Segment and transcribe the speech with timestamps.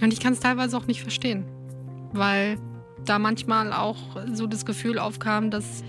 [0.00, 1.44] Und ich kann es teilweise auch nicht verstehen,
[2.12, 2.58] weil
[3.04, 3.96] da manchmal auch
[4.32, 5.82] so das Gefühl aufkam, dass,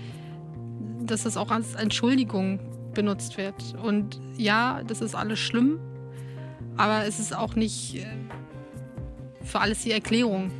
[1.02, 2.60] dass das auch als Entschuldigung
[2.94, 3.74] benutzt wird.
[3.82, 5.78] Und ja, das ist alles schlimm,
[6.76, 8.06] aber es ist auch nicht äh,
[9.44, 10.50] für alles die Erklärung.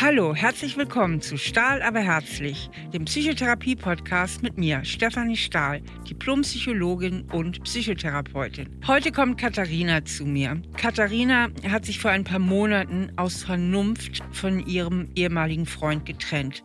[0.00, 7.62] Hallo, herzlich willkommen zu Stahl aber herzlich, dem Psychotherapie-Podcast mit mir, Stefanie Stahl, Diplompsychologin und
[7.62, 8.68] Psychotherapeutin.
[8.88, 10.60] Heute kommt Katharina zu mir.
[10.76, 16.64] Katharina hat sich vor ein paar Monaten aus Vernunft von ihrem ehemaligen Freund getrennt.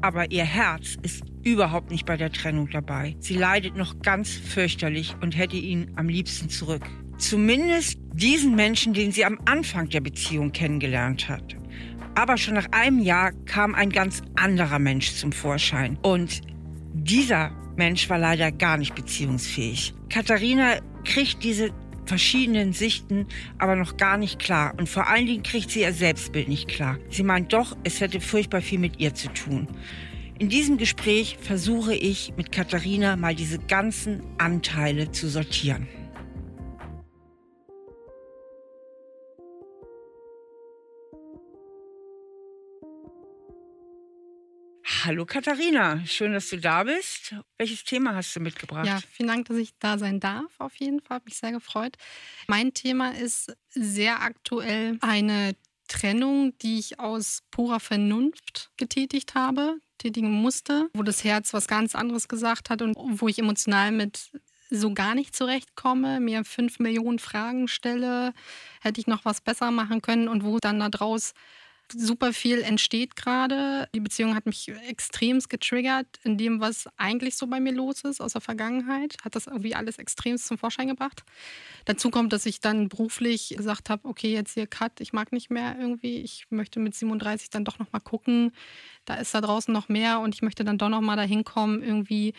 [0.00, 3.14] Aber ihr Herz ist überhaupt nicht bei der Trennung dabei.
[3.18, 6.86] Sie leidet noch ganz fürchterlich und hätte ihn am liebsten zurück.
[7.18, 11.59] Zumindest diesen Menschen, den sie am Anfang der Beziehung kennengelernt hat.
[12.14, 15.98] Aber schon nach einem Jahr kam ein ganz anderer Mensch zum Vorschein.
[16.02, 16.40] Und
[16.92, 19.94] dieser Mensch war leider gar nicht beziehungsfähig.
[20.08, 21.70] Katharina kriegt diese
[22.06, 23.26] verschiedenen Sichten
[23.58, 24.74] aber noch gar nicht klar.
[24.76, 26.98] Und vor allen Dingen kriegt sie ihr Selbstbild nicht klar.
[27.08, 29.68] Sie meint doch, es hätte furchtbar viel mit ihr zu tun.
[30.38, 35.86] In diesem Gespräch versuche ich mit Katharina mal diese ganzen Anteile zu sortieren.
[45.04, 47.34] Hallo Katharina, schön, dass du da bist.
[47.56, 48.86] Welches Thema hast du mitgebracht?
[48.86, 50.52] Ja, vielen Dank, dass ich da sein darf.
[50.58, 51.96] Auf jeden Fall, habe mich sehr gefreut.
[52.48, 55.56] Mein Thema ist sehr aktuell eine
[55.88, 61.94] Trennung, die ich aus purer Vernunft getätigt habe, tätigen musste, wo das Herz was ganz
[61.94, 64.30] anderes gesagt hat und wo ich emotional mit
[64.68, 68.34] so gar nicht zurechtkomme, mir fünf Millionen Fragen stelle,
[68.82, 71.32] hätte ich noch was besser machen können und wo dann da draus
[71.92, 73.88] super viel entsteht gerade.
[73.94, 78.20] Die Beziehung hat mich extremst getriggert in dem, was eigentlich so bei mir los ist
[78.20, 79.16] aus der Vergangenheit.
[79.24, 81.24] Hat das irgendwie alles extremst zum Vorschein gebracht.
[81.84, 85.50] Dazu kommt, dass ich dann beruflich gesagt habe, okay, jetzt hier Cut, ich mag nicht
[85.50, 86.18] mehr irgendwie.
[86.18, 88.52] Ich möchte mit 37 dann doch noch mal gucken.
[89.04, 91.82] Da ist da draußen noch mehr und ich möchte dann doch noch mal dahin kommen,
[91.82, 92.34] irgendwie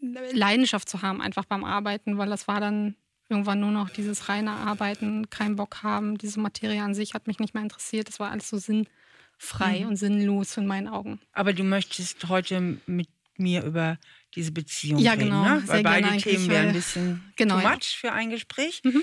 [0.00, 2.96] Leidenschaft zu haben einfach beim Arbeiten, weil das war dann
[3.30, 6.18] irgendwann nur noch dieses reine Arbeiten, keinen Bock haben.
[6.18, 8.08] Diese Materie an sich hat mich nicht mehr interessiert.
[8.08, 9.88] Das war alles so sinnfrei mhm.
[9.88, 11.20] und sinnlos in meinen Augen.
[11.32, 13.98] Aber du möchtest heute mit mir über
[14.34, 15.42] diese Beziehung ja, reden, genau.
[15.42, 15.62] ne?
[15.66, 17.70] Weil beide Themen wären ein bisschen genau, too ja.
[17.70, 18.82] much für ein Gespräch.
[18.84, 19.02] Mhm.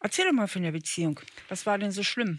[0.00, 1.20] Erzähl doch mal von der Beziehung.
[1.48, 2.38] Was war denn so schlimm?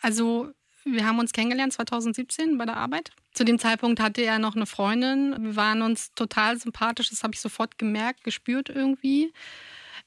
[0.00, 0.52] Also
[0.84, 3.10] wir haben uns kennengelernt 2017 bei der Arbeit.
[3.32, 5.36] Zu dem Zeitpunkt hatte er noch eine Freundin.
[5.38, 7.10] Wir waren uns total sympathisch.
[7.10, 9.32] Das habe ich sofort gemerkt, gespürt irgendwie.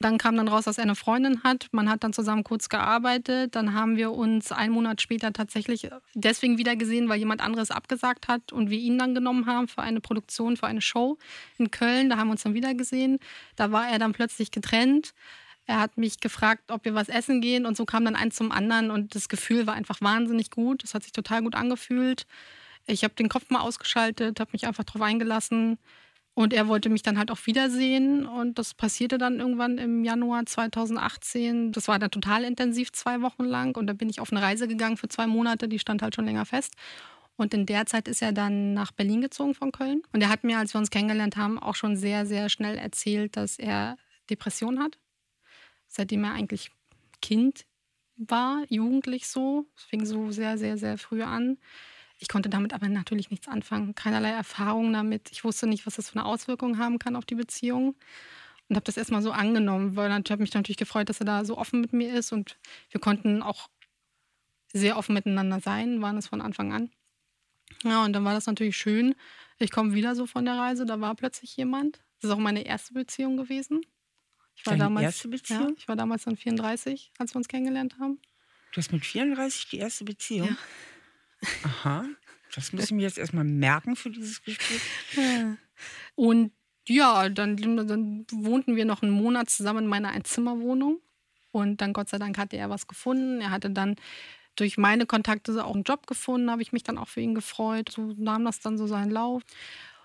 [0.01, 1.67] Dann kam dann raus, dass er eine Freundin hat.
[1.71, 3.55] Man hat dann zusammen kurz gearbeitet.
[3.55, 8.27] Dann haben wir uns einen Monat später tatsächlich deswegen wieder gesehen, weil jemand anderes abgesagt
[8.27, 11.17] hat und wir ihn dann genommen haben für eine Produktion, für eine Show
[11.57, 12.09] in Köln.
[12.09, 13.19] Da haben wir uns dann wieder gesehen.
[13.55, 15.13] Da war er dann plötzlich getrennt.
[15.67, 18.51] Er hat mich gefragt, ob wir was essen gehen und so kam dann eins zum
[18.51, 20.83] anderen und das Gefühl war einfach wahnsinnig gut.
[20.83, 22.25] Das hat sich total gut angefühlt.
[22.87, 25.77] Ich habe den Kopf mal ausgeschaltet, habe mich einfach darauf eingelassen.
[26.33, 30.45] Und er wollte mich dann halt auch wiedersehen und das passierte dann irgendwann im Januar
[30.45, 31.73] 2018.
[31.73, 33.75] Das war dann total intensiv, zwei Wochen lang.
[33.77, 36.25] Und da bin ich auf eine Reise gegangen für zwei Monate, die stand halt schon
[36.25, 36.73] länger fest.
[37.35, 40.03] Und in der Zeit ist er dann nach Berlin gezogen von Köln.
[40.13, 43.35] Und er hat mir, als wir uns kennengelernt haben, auch schon sehr, sehr schnell erzählt,
[43.35, 43.97] dass er
[44.29, 44.99] Depression hat.
[45.87, 46.71] Seitdem er eigentlich
[47.21, 47.65] Kind
[48.15, 49.65] war, jugendlich so.
[49.75, 51.57] Es fing so sehr, sehr, sehr früh an.
[52.21, 55.31] Ich konnte damit aber natürlich nichts anfangen, keinerlei Erfahrung damit.
[55.31, 57.95] Ich wusste nicht, was das für eine Auswirkung haben kann auf die Beziehung
[58.69, 61.43] und habe das erstmal so angenommen, weil ich habe mich natürlich gefreut, dass er da
[61.43, 62.59] so offen mit mir ist und
[62.91, 63.69] wir konnten auch
[64.71, 66.91] sehr offen miteinander sein, waren es von Anfang an.
[67.83, 69.15] Ja, und dann war das natürlich schön.
[69.57, 72.01] Ich komme wieder so von der Reise, da war plötzlich jemand.
[72.19, 73.81] Das ist auch meine erste Beziehung gewesen.
[74.55, 75.69] Ich war Deine damals, erste Beziehung?
[75.69, 78.19] Ja, ich war damals dann 34, als wir uns kennengelernt haben.
[78.73, 80.49] Du hast mit 34 die erste Beziehung?
[80.49, 80.57] Ja.
[81.63, 82.05] Aha.
[82.55, 84.81] Das muss ich mir jetzt erstmal merken für dieses Gespräch.
[86.15, 86.51] Und
[86.87, 90.99] ja, dann, dann wohnten wir noch einen Monat zusammen in meiner Einzimmerwohnung.
[91.51, 93.41] Und dann, Gott sei Dank, hatte er was gefunden.
[93.41, 93.95] Er hatte dann
[94.55, 97.89] durch meine Kontakte auch einen Job gefunden, habe ich mich dann auch für ihn gefreut.
[97.89, 99.43] So nahm das dann so seinen Lauf.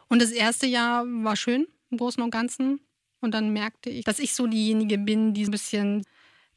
[0.09, 2.81] Und das erste Jahr war schön, im Großen und Ganzen.
[3.21, 6.05] Und dann merkte ich, dass ich so diejenige bin, die ein bisschen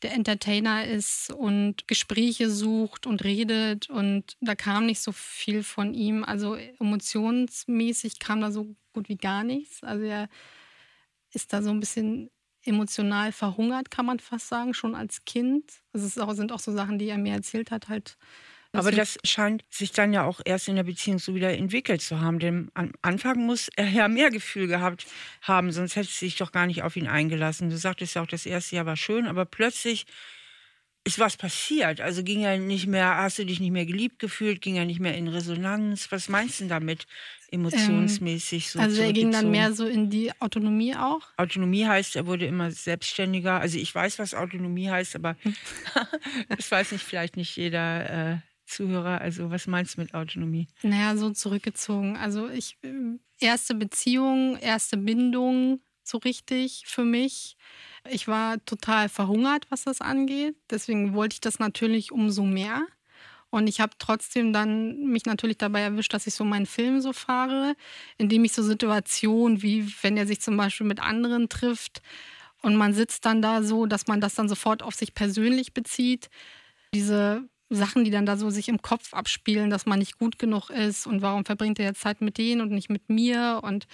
[0.01, 3.89] der Entertainer ist und Gespräche sucht und redet.
[3.89, 6.23] Und da kam nicht so viel von ihm.
[6.23, 9.83] Also emotionsmäßig kam da so gut wie gar nichts.
[9.83, 10.29] Also er
[11.31, 12.29] ist da so ein bisschen
[12.63, 15.81] emotional verhungert, kann man fast sagen, schon als Kind.
[15.93, 18.17] Also es sind auch so Sachen, die er mir erzählt hat, halt
[18.71, 22.21] aber das scheint sich dann ja auch erst in der Beziehung so wieder entwickelt zu
[22.21, 22.39] haben.
[22.39, 25.07] Denn am Anfang muss er ja mehr Gefühl gehabt
[25.41, 27.69] haben, sonst hätte sie sich doch gar nicht auf ihn eingelassen.
[27.69, 30.05] Du sagtest ja auch, das erste Jahr war schön, aber plötzlich
[31.03, 32.01] ist was passiert?
[32.01, 34.99] Also ging ja nicht mehr, hast du dich nicht mehr geliebt gefühlt, ging ja nicht
[34.99, 36.11] mehr in Resonanz.
[36.11, 37.07] Was meinst du damit
[37.51, 38.69] emotionsmäßig?
[38.69, 41.21] So also er ging dann mehr so in die Autonomie auch?
[41.37, 43.59] Autonomie heißt, er wurde immer selbstständiger.
[43.59, 45.35] Also ich weiß, was Autonomie heißt, aber
[46.49, 48.33] das weiß nicht vielleicht nicht jeder.
[48.33, 48.37] Äh,
[48.69, 50.67] Zuhörer, also was meinst du mit Autonomie?
[50.83, 52.17] Naja, so zurückgezogen.
[52.17, 57.57] Also ich, äh, erste Beziehung, erste Bindung, so richtig für mich.
[58.09, 60.55] Ich war total verhungert, was das angeht.
[60.69, 62.81] Deswegen wollte ich das natürlich umso mehr.
[63.51, 67.13] Und ich habe trotzdem dann mich natürlich dabei erwischt, dass ich so meinen Film so
[67.13, 67.75] fahre,
[68.17, 72.01] indem ich so Situationen wie, wenn er sich zum Beispiel mit anderen trifft
[72.61, 76.29] und man sitzt dann da so, dass man das dann sofort auf sich persönlich bezieht.
[76.93, 80.69] Diese Sachen, die dann da so sich im Kopf abspielen, dass man nicht gut genug
[80.69, 83.87] ist und warum verbringt er jetzt Zeit mit denen und nicht mit mir und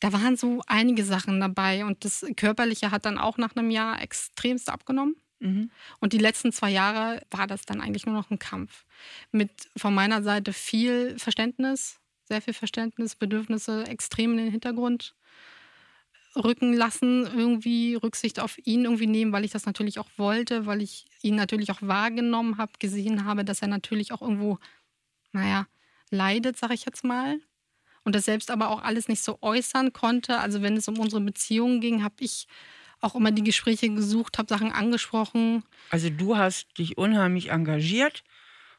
[0.00, 4.02] da waren so einige Sachen dabei und das Körperliche hat dann auch nach einem Jahr
[4.02, 5.14] extremst abgenommen.
[5.38, 5.70] Mhm.
[6.00, 8.84] Und die letzten zwei Jahre war das dann eigentlich nur noch ein Kampf.
[9.30, 15.14] Mit von meiner Seite viel Verständnis, sehr viel Verständnis, Bedürfnisse extrem in den Hintergrund
[16.36, 20.80] rücken lassen, irgendwie Rücksicht auf ihn irgendwie nehmen, weil ich das natürlich auch wollte, weil
[20.80, 24.58] ich ihn natürlich auch wahrgenommen habe, gesehen habe, dass er natürlich auch irgendwo,
[25.32, 25.66] naja,
[26.10, 27.40] leidet, sag ich jetzt mal
[28.04, 30.38] und das selbst aber auch alles nicht so äußern konnte.
[30.38, 32.46] Also wenn es um unsere Beziehungen ging, habe ich
[33.00, 35.64] auch immer die Gespräche gesucht, habe Sachen angesprochen.
[35.90, 38.22] Also du hast dich unheimlich engagiert,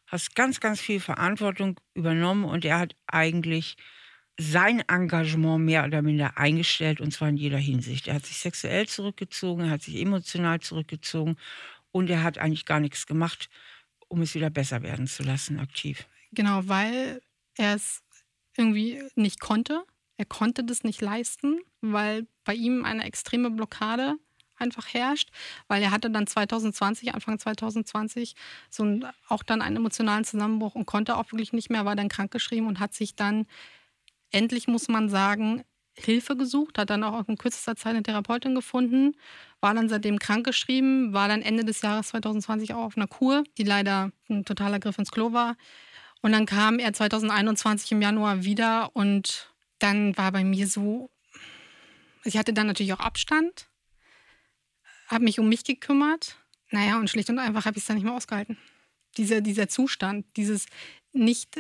[0.08, 3.76] hast ganz, ganz viel Verantwortung übernommen und er hat eigentlich
[4.38, 8.08] sein Engagement mehr oder minder eingestellt und zwar in jeder Hinsicht.
[8.08, 11.38] Er hat sich sexuell zurückgezogen, er hat sich emotional zurückgezogen
[11.92, 13.50] und er hat eigentlich gar nichts gemacht,
[14.08, 16.08] um es wieder besser werden zu lassen, aktiv.
[16.32, 17.22] Genau, weil
[17.56, 18.02] er es
[18.58, 19.84] irgendwie nicht konnte.
[20.18, 24.16] Er konnte das nicht leisten, weil bei ihm eine extreme Blockade
[24.56, 25.30] einfach herrscht,
[25.68, 28.36] weil er hatte dann 2020, Anfang 2020,
[28.70, 32.10] so ein, auch dann einen emotionalen Zusammenbruch und konnte auch wirklich nicht mehr, war dann
[32.10, 33.46] krankgeschrieben und hat sich dann
[34.34, 35.64] endlich, muss man sagen,
[35.96, 39.16] Hilfe gesucht, hat dann auch in kürzester Zeit eine Therapeutin gefunden,
[39.62, 43.64] war dann seitdem krankgeschrieben, war dann Ende des Jahres 2020 auch auf einer Kur, die
[43.64, 45.56] leider ein totaler Griff ins Klo war.
[46.22, 51.12] Und dann kam er 2021 im Januar wieder und dann war bei mir so,
[52.24, 53.68] ich hatte dann natürlich auch Abstand,
[55.08, 56.38] habe mich um mich gekümmert.
[56.72, 58.58] Naja, und schlicht und einfach habe ich es dann nicht mehr ausgehalten.
[59.18, 60.66] Dieser, dieser Zustand, dieses
[61.12, 61.60] nicht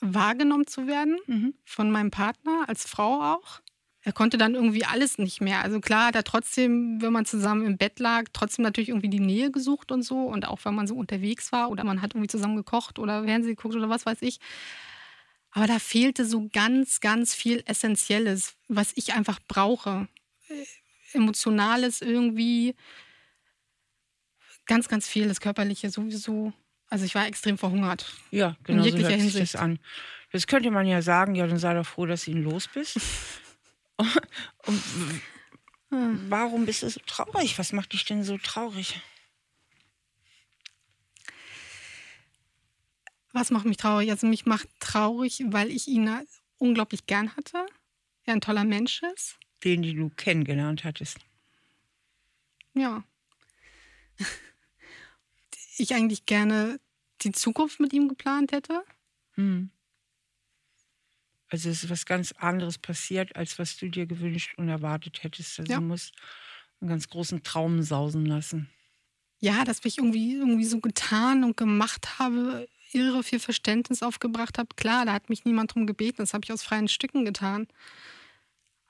[0.00, 1.54] wahrgenommen zu werden mhm.
[1.64, 3.60] von meinem Partner, als Frau auch
[4.08, 5.62] er konnte dann irgendwie alles nicht mehr.
[5.62, 9.20] Also klar hat er trotzdem, wenn man zusammen im Bett lag, trotzdem natürlich irgendwie die
[9.20, 10.22] Nähe gesucht und so.
[10.22, 13.56] Und auch wenn man so unterwegs war oder man hat irgendwie zusammen gekocht oder Fernsehen
[13.56, 14.38] geguckt oder was weiß ich.
[15.50, 20.08] Aber da fehlte so ganz, ganz viel Essentielles, was ich einfach brauche.
[21.12, 22.76] Emotionales irgendwie.
[24.64, 26.54] Ganz, ganz viel, das Körperliche sowieso.
[26.88, 28.12] Also ich war extrem verhungert.
[28.30, 28.78] Ja, genau.
[28.78, 29.54] In jeglicher so Hinsicht.
[29.54, 29.78] Das an.
[30.32, 32.98] Das könnte man ja sagen, ja, dann sei doch froh, dass du ihn los bist.
[34.66, 34.82] Und
[35.90, 37.58] warum bist du so traurig?
[37.58, 39.00] Was macht dich denn so traurig?
[43.32, 44.10] Was macht mich traurig?
[44.10, 46.10] Also mich macht traurig, weil ich ihn
[46.58, 47.66] unglaublich gern hatte.
[48.24, 49.38] Er ein toller Mensch ist.
[49.64, 51.18] Den, den du kennengelernt hattest.
[52.74, 53.02] Ja.
[55.78, 56.80] Ich eigentlich gerne
[57.22, 58.82] die Zukunft mit ihm geplant hätte.
[59.32, 59.70] Hm.
[61.48, 65.58] Also es ist was ganz anderes passiert, als was du dir gewünscht und erwartet hättest.
[65.58, 65.78] Also ja.
[65.78, 66.14] du musst
[66.80, 68.68] einen ganz großen Traum sausen lassen.
[69.40, 74.68] Ja, dass ich irgendwie, irgendwie so getan und gemacht habe, irre viel Verständnis aufgebracht habe.
[74.76, 77.68] Klar, da hat mich niemand drum gebeten, das habe ich aus freien Stücken getan.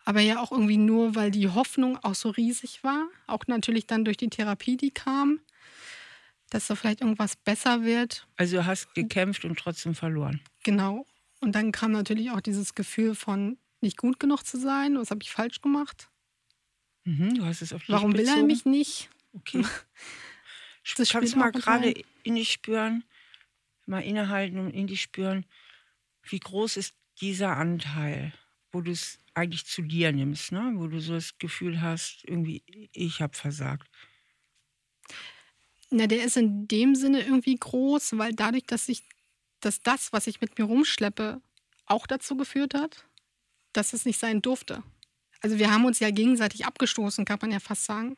[0.04, 3.08] Aber ja auch irgendwie nur, weil die Hoffnung auch so riesig war.
[3.26, 5.40] Auch natürlich dann durch die Therapie, die kam,
[6.50, 8.26] dass da vielleicht irgendwas besser wird.
[8.36, 10.40] Also du hast gekämpft und trotzdem verloren.
[10.64, 11.06] Genau.
[11.40, 14.96] Und dann kam natürlich auch dieses Gefühl von nicht gut genug zu sein.
[14.98, 16.08] Was habe ich falsch gemacht?
[17.04, 18.28] Mhm, du hast es auf dich Warum bezogen?
[18.28, 19.10] will er mich nicht?
[19.32, 19.64] Okay.
[20.96, 23.04] Das Kannst du mal gerade in dich spüren,
[23.84, 25.44] mal innehalten und in dich spüren,
[26.22, 28.32] wie groß ist dieser Anteil,
[28.72, 30.72] wo du es eigentlich zu dir nimmst, ne?
[30.76, 32.62] wo du so das Gefühl hast, irgendwie,
[32.92, 33.86] ich habe versagt.
[35.90, 39.02] Na, der ist in dem Sinne irgendwie groß, weil dadurch, dass ich
[39.60, 41.40] dass das, was ich mit mir rumschleppe,
[41.86, 43.04] auch dazu geführt hat,
[43.72, 44.82] dass es nicht sein durfte.
[45.40, 48.16] Also wir haben uns ja gegenseitig abgestoßen, kann man ja fast sagen.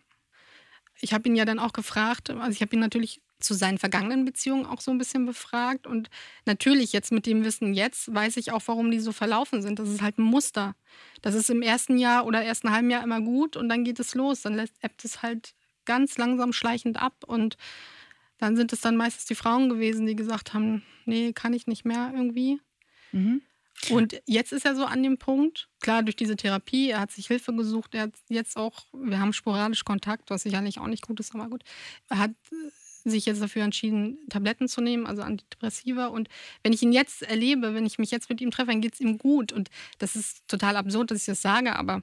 [1.01, 4.27] Ich habe ihn ja dann auch gefragt, also ich habe ihn natürlich zu seinen vergangenen
[4.27, 5.87] Beziehungen auch so ein bisschen befragt.
[5.87, 6.11] Und
[6.45, 9.79] natürlich jetzt mit dem Wissen jetzt weiß ich auch, warum die so verlaufen sind.
[9.79, 10.75] Das ist halt ein Muster.
[11.23, 14.15] Das ist im ersten Jahr oder ersten halben Jahr immer gut und dann geht es
[14.15, 14.43] los.
[14.43, 17.25] Dann lässt, ebbt es halt ganz langsam schleichend ab.
[17.27, 17.57] Und
[18.39, 21.85] dann sind es dann meistens die Frauen gewesen, die gesagt haben, nee, kann ich nicht
[21.85, 22.61] mehr irgendwie.
[23.13, 23.43] Mhm.
[23.89, 27.29] Und jetzt ist er so an dem Punkt, klar, durch diese Therapie, er hat sich
[27.29, 31.19] Hilfe gesucht, er hat jetzt auch, wir haben sporadisch Kontakt, was sicherlich auch nicht gut
[31.19, 31.63] ist, aber gut.
[32.09, 32.33] Er hat
[33.05, 36.07] sich jetzt dafür entschieden, Tabletten zu nehmen, also Antidepressiva.
[36.09, 36.29] Und
[36.63, 39.01] wenn ich ihn jetzt erlebe, wenn ich mich jetzt mit ihm treffe, dann geht es
[39.01, 39.53] ihm gut.
[39.53, 42.03] Und das ist total absurd, dass ich das sage, aber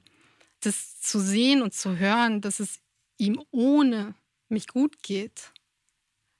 [0.60, 2.80] das zu sehen und zu hören, dass es
[3.18, 4.14] ihm ohne
[4.48, 5.52] mich gut geht,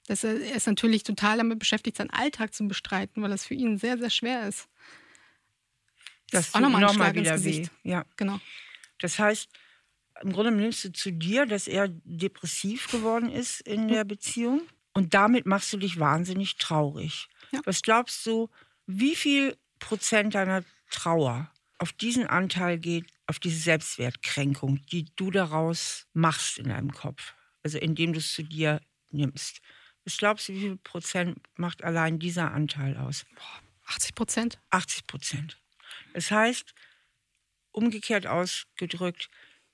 [0.07, 3.53] dass er, er ist natürlich total damit beschäftigt, seinen Alltag zu bestreiten, weil das für
[3.53, 4.67] ihn sehr, sehr schwer ist.
[6.31, 7.71] Das, das ist auch nochmal ein Schlag wieder ins Gesicht.
[7.83, 7.91] Weh.
[7.91, 8.05] Ja.
[8.15, 8.39] Genau.
[8.99, 9.49] Das heißt,
[10.21, 14.61] im Grunde nimmst du zu dir, dass er depressiv geworden ist in der Beziehung
[14.93, 17.27] und damit machst du dich wahnsinnig traurig.
[17.51, 17.61] Ja.
[17.65, 18.49] Was glaubst du,
[18.85, 26.07] wie viel Prozent deiner Trauer auf diesen Anteil geht, auf diese Selbstwertkränkung, die du daraus
[26.13, 28.81] machst in deinem Kopf, also indem du es zu dir
[29.11, 29.61] nimmst?
[30.03, 33.25] Was glaubst du, wie viel Prozent macht allein dieser Anteil aus?
[33.85, 34.59] 80 Prozent.
[34.71, 35.57] 80 Prozent.
[36.13, 36.73] Das heißt,
[37.71, 39.29] umgekehrt ausgedrückt,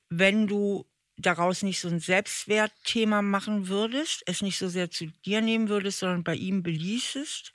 [0.09, 0.85] wenn du
[1.15, 5.99] daraus nicht so ein Selbstwertthema machen würdest, es nicht so sehr zu dir nehmen würdest,
[5.99, 7.53] sondern bei ihm beließest.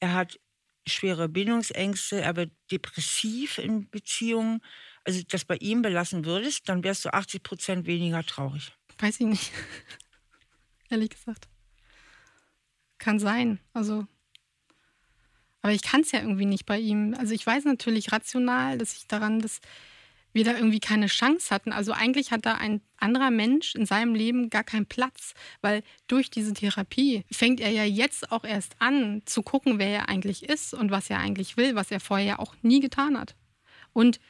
[0.00, 0.40] Er hat
[0.86, 4.62] schwere Bindungsängste, er wird depressiv in Beziehungen.
[5.04, 8.72] Also das bei ihm belassen würdest, dann wärst du 80 Prozent weniger traurig.
[8.98, 9.52] Weiß ich nicht.
[10.90, 11.48] Ehrlich gesagt.
[12.98, 13.60] Kann sein.
[13.72, 14.06] Also.
[15.62, 17.14] Aber ich kann es ja irgendwie nicht bei ihm.
[17.18, 19.60] Also ich weiß natürlich rational, dass ich daran, dass
[20.32, 21.72] wir da irgendwie keine Chance hatten.
[21.72, 26.30] Also eigentlich hat da ein anderer Mensch in seinem Leben gar keinen Platz, weil durch
[26.30, 30.74] diese Therapie fängt er ja jetzt auch erst an zu gucken, wer er eigentlich ist
[30.74, 33.34] und was er eigentlich will, was er vorher ja auch nie getan hat.
[33.92, 34.20] Und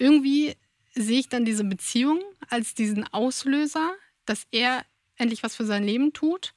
[0.00, 0.56] irgendwie
[0.94, 4.84] sehe ich dann diese Beziehung als diesen Auslöser, dass er
[5.16, 6.54] endlich was für sein Leben tut.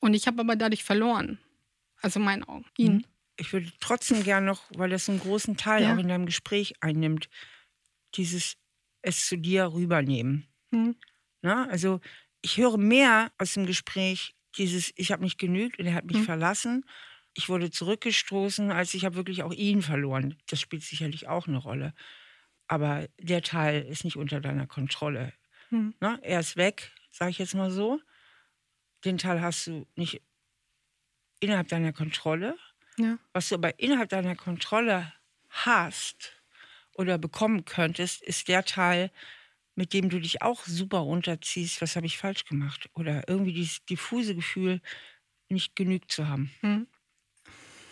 [0.00, 1.38] Und ich habe aber dadurch verloren.
[2.02, 2.96] Also meinen Augen, ihn.
[2.96, 3.04] Mhm
[3.36, 5.94] ich würde trotzdem gern noch, weil das einen großen Teil ja.
[5.94, 7.28] auch in deinem Gespräch einnimmt,
[8.14, 8.56] dieses
[9.02, 10.46] es zu dir rübernehmen.
[10.70, 10.96] Hm.
[11.42, 12.00] Na, also
[12.42, 16.18] ich höre mehr aus dem Gespräch dieses ich habe nicht genügt und er hat mich
[16.18, 16.24] hm.
[16.24, 16.84] verlassen.
[17.34, 20.36] Ich wurde zurückgestoßen, als ich habe wirklich auch ihn verloren.
[20.46, 21.92] Das spielt sicherlich auch eine Rolle.
[22.68, 25.32] Aber der Teil ist nicht unter deiner Kontrolle.
[25.70, 25.94] Hm.
[26.00, 28.00] Na, er ist weg, sage ich jetzt mal so.
[29.04, 30.22] Den Teil hast du nicht
[31.40, 32.56] innerhalb deiner Kontrolle.
[32.96, 33.18] Ja.
[33.32, 35.12] Was du aber innerhalb deiner Kontrolle
[35.50, 36.32] hast
[36.94, 39.10] oder bekommen könntest, ist der Teil,
[39.74, 42.88] mit dem du dich auch super runterziehst, was habe ich falsch gemacht?
[42.94, 44.80] Oder irgendwie dieses diffuse Gefühl,
[45.48, 46.50] nicht genügt zu haben.
[46.60, 46.86] Hm.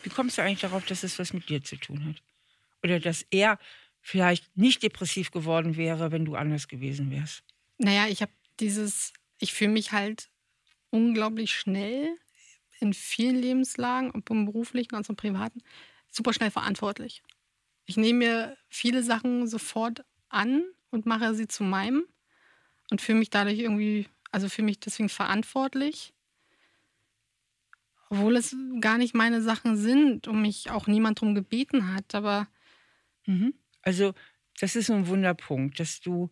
[0.03, 2.23] Wie kommst du eigentlich darauf, dass es was mit dir zu tun hat?
[2.83, 3.59] Oder dass er
[4.01, 7.45] vielleicht nicht depressiv geworden wäre, wenn du anders gewesen wärst?
[7.79, 10.29] Naja, ich habe dieses, ich fühle mich halt
[10.91, 12.17] unglaublich schnell
[12.81, 15.63] in vielen Lebenslagen, ob im beruflichen als im privaten,
[16.11, 17.23] super schnell verantwortlich.
[17.87, 22.05] Ich nehme mir viele Sachen sofort an und mache sie zu meinem
[22.91, 26.13] und fühle mich dadurch irgendwie, also fühle mich deswegen verantwortlich,
[28.13, 32.15] obwohl es gar nicht meine Sachen sind und mich auch niemand darum gebeten hat.
[32.15, 32.47] Aber
[33.25, 33.55] mhm.
[33.81, 34.13] also
[34.61, 36.31] das ist so ein Wunderpunkt, dass du,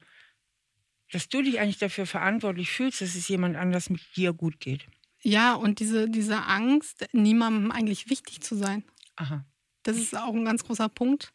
[1.11, 4.87] dass du dich eigentlich dafür verantwortlich fühlst, dass es jemand anders mit dir gut geht.
[5.23, 8.85] Ja, und diese, diese Angst, niemandem eigentlich wichtig zu sein.
[9.17, 9.47] Aha.
[9.83, 11.33] Das ist auch ein ganz großer Punkt.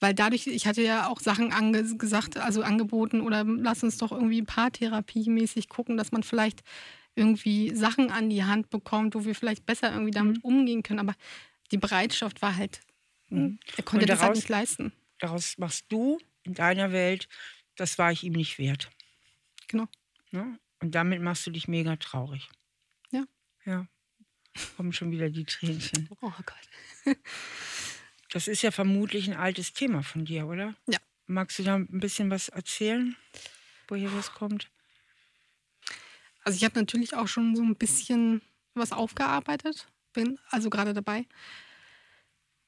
[0.00, 4.10] Weil dadurch, ich hatte ja auch Sachen ange gesagt, also angeboten oder lass uns doch
[4.10, 6.64] irgendwie paartherapiemäßig gucken, dass man vielleicht
[7.14, 10.44] irgendwie Sachen an die Hand bekommt, wo wir vielleicht besser irgendwie damit mhm.
[10.44, 11.00] umgehen können.
[11.00, 11.14] Aber
[11.70, 12.80] die Bereitschaft war halt,
[13.28, 13.58] mhm.
[13.76, 14.92] er konnte daraus, das halt nicht leisten.
[15.18, 17.28] Daraus machst du in deiner Welt,
[17.76, 18.90] das war ich ihm nicht wert.
[19.68, 19.86] Genau.
[20.30, 20.56] Ja?
[20.80, 22.48] Und damit machst du dich mega traurig.
[23.64, 23.86] Ja,
[24.76, 26.08] kommen schon wieder die Tränchen.
[26.20, 27.16] Oh Gott.
[28.30, 30.74] Das ist ja vermutlich ein altes Thema von dir, oder?
[30.86, 30.98] Ja.
[31.26, 33.14] Magst du da ein bisschen was erzählen,
[33.88, 34.70] woher das kommt?
[36.44, 38.42] Also ich habe natürlich auch schon so ein bisschen
[38.74, 41.26] was aufgearbeitet, bin also gerade dabei.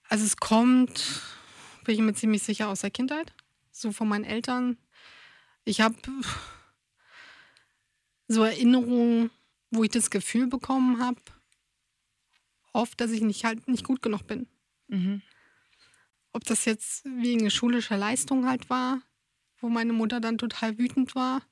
[0.09, 1.23] Also es kommt,
[1.85, 3.33] bin ich mir ziemlich sicher, aus der Kindheit,
[3.71, 4.77] so von meinen Eltern.
[5.65, 5.97] Ich habe
[8.29, 9.31] so Erinnerungen
[9.75, 11.21] wo ich das Gefühl bekommen habe,
[12.73, 14.47] oft, dass ich nicht halt nicht gut genug bin.
[14.89, 15.23] Mhm.
[16.33, 19.03] Ob das jetzt wegen schulischer Leistung halt war,
[19.59, 21.43] wo meine Mutter dann total wütend war.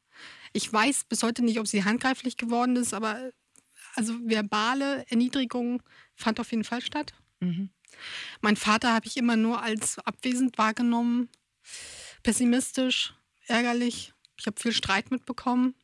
[0.53, 3.33] Ich weiß bis heute nicht, ob sie handgreiflich geworden ist, aber
[3.95, 5.83] also verbale Erniedrigung
[6.15, 7.15] fand auf jeden Fall statt.
[7.41, 7.71] Mhm.
[8.41, 11.29] Mein Vater habe ich immer nur als abwesend wahrgenommen,
[12.23, 13.15] pessimistisch,
[13.47, 14.13] ärgerlich.
[14.39, 15.75] Ich habe viel Streit mitbekommen.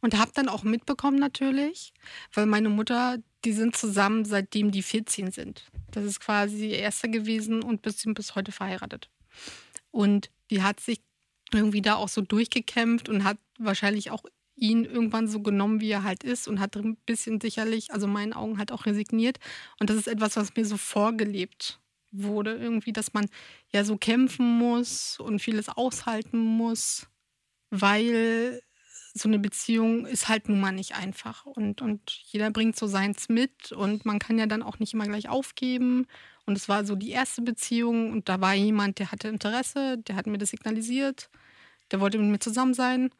[0.00, 1.92] Und habe dann auch mitbekommen natürlich,
[2.32, 5.64] weil meine Mutter, die sind zusammen, seitdem die 14 sind.
[5.90, 9.10] Das ist quasi die erste gewesen und bis, bis heute verheiratet.
[9.90, 11.00] Und die hat sich
[11.52, 14.24] irgendwie da auch so durchgekämpft und hat wahrscheinlich auch
[14.56, 18.32] ihn irgendwann so genommen, wie er halt ist und hat ein bisschen sicherlich, also meinen
[18.32, 19.38] Augen halt auch resigniert.
[19.78, 23.26] Und das ist etwas, was mir so vorgelebt wurde, irgendwie, dass man
[23.72, 27.06] ja so kämpfen muss und vieles aushalten muss,
[27.70, 28.62] weil
[29.14, 31.44] so eine Beziehung ist halt nun mal nicht einfach.
[31.46, 35.06] Und, und jeder bringt so seins mit und man kann ja dann auch nicht immer
[35.06, 36.06] gleich aufgeben.
[36.48, 40.16] Und es war so die erste Beziehung und da war jemand, der hatte Interesse, der
[40.16, 41.28] hat mir das signalisiert,
[41.90, 43.10] der wollte mit mir zusammen sein.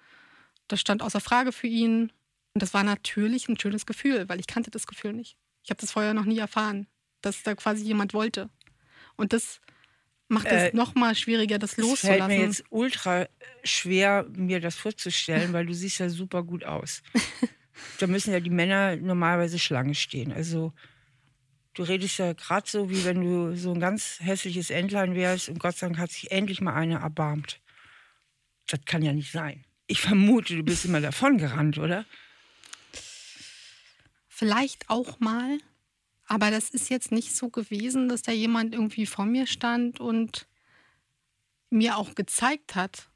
[0.66, 2.10] Das stand außer Frage für ihn.
[2.54, 5.36] Und das war natürlich ein schönes Gefühl, weil ich kannte das Gefühl nicht.
[5.62, 6.86] Ich habe das vorher noch nie erfahren,
[7.20, 8.48] dass da quasi jemand wollte.
[9.16, 9.60] Und das
[10.28, 12.08] macht es äh, noch mal schwieriger, das loszulassen.
[12.08, 13.28] Es fällt mir jetzt ultra
[13.62, 17.02] schwer, mir das vorzustellen, weil du siehst ja super gut aus.
[17.98, 20.32] da müssen ja die Männer normalerweise Schlange stehen.
[20.32, 20.72] Also
[21.78, 25.60] du redest ja gerade so, wie wenn du so ein ganz hässliches Entlein wärst und
[25.60, 27.60] Gott sei Dank hat sich endlich mal eine erbarmt.
[28.66, 29.64] Das kann ja nicht sein.
[29.86, 32.04] Ich vermute, du bist immer davon gerannt, oder?
[34.28, 35.58] Vielleicht auch mal.
[36.26, 40.46] Aber das ist jetzt nicht so gewesen, dass da jemand irgendwie vor mir stand und
[41.70, 43.08] mir auch gezeigt hat,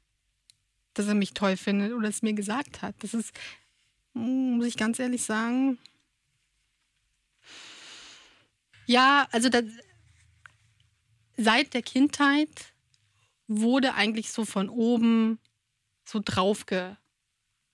[0.93, 2.95] dass er mich toll findet oder es mir gesagt hat.
[2.99, 3.33] Das ist,
[4.13, 5.77] muss ich ganz ehrlich sagen.
[8.85, 9.65] Ja, also das,
[11.37, 12.73] seit der Kindheit
[13.47, 15.39] wurde eigentlich so von oben
[16.05, 16.97] so draufge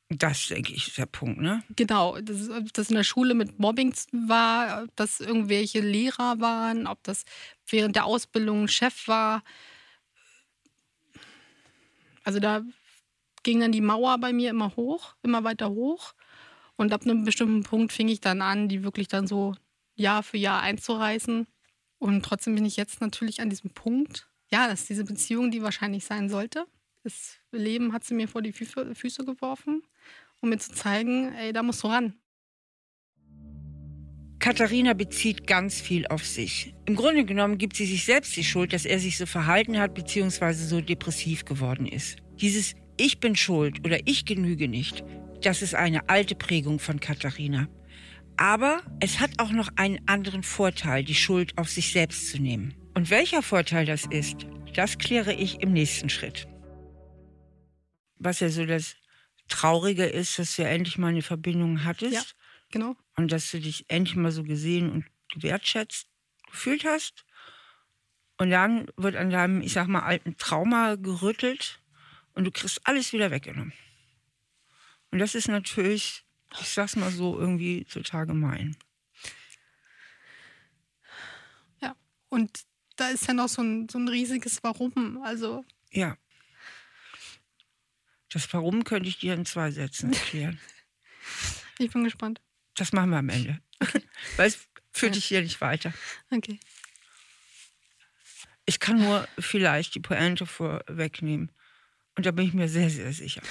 [0.10, 1.64] das, denke ich, ist der Punkt, ne?
[1.76, 7.04] Genau, dass das in der Schule mit Mobbing war, ob das irgendwelche Lehrer waren, ob
[7.04, 7.26] das
[7.68, 9.44] während der Ausbildung ein Chef war.
[12.24, 12.64] Also da
[13.44, 16.16] ging dann die Mauer bei mir immer hoch, immer weiter hoch.
[16.76, 19.56] Und ab einem bestimmten Punkt fing ich dann an, die wirklich dann so
[20.00, 21.48] Jahr für Jahr einzureißen.
[22.00, 26.06] Und trotzdem bin ich jetzt natürlich an diesem Punkt, ja, dass diese Beziehung, die wahrscheinlich
[26.06, 26.66] sein sollte,
[27.04, 29.84] das Leben hat sie mir vor die Füße geworfen
[30.42, 32.14] um mir zu zeigen, ey, da musst du ran.
[34.40, 36.74] Katharina bezieht ganz viel auf sich.
[36.86, 39.94] Im Grunde genommen gibt sie sich selbst die Schuld, dass er sich so verhalten hat
[39.94, 40.54] bzw.
[40.54, 42.18] so depressiv geworden ist.
[42.40, 45.04] Dieses Ich bin schuld oder ich genüge nicht,
[45.42, 47.68] das ist eine alte Prägung von Katharina.
[48.40, 52.74] Aber es hat auch noch einen anderen Vorteil, die Schuld auf sich selbst zu nehmen.
[52.94, 56.48] Und welcher Vorteil das ist, das kläre ich im nächsten Schritt.
[58.16, 58.96] Was ja so das
[59.50, 62.14] Traurige ist, dass du ja endlich mal eine Verbindung hattest.
[62.14, 62.22] Ja,
[62.72, 62.96] genau.
[63.18, 66.08] Und dass du dich endlich mal so gesehen und gewertschätzt
[66.50, 67.26] gefühlt hast.
[68.38, 71.82] Und dann wird an deinem, ich sag mal, alten Trauma gerüttelt
[72.36, 73.74] und du kriegst alles wieder weggenommen.
[75.12, 78.76] Und das ist natürlich, ich sag's mal so, irgendwie total gemein.
[81.82, 81.96] Ja,
[82.30, 85.22] und da ist ja noch so ein, so ein riesiges Warum.
[85.24, 85.64] Also.
[85.92, 86.18] Ja.
[88.30, 90.60] Das Warum könnte ich dir in zwei Sätzen erklären.
[91.82, 92.42] Ich bin gespannt.
[92.76, 93.62] Das machen wir am Ende.
[93.80, 94.02] Okay.
[94.36, 95.94] Weil es führt dich hier nicht weiter.
[96.30, 96.60] Okay.
[98.66, 101.54] Ich kann nur vielleicht die Pointe vorwegnehmen.
[102.16, 103.42] Und da bin ich mir sehr, sehr sicher.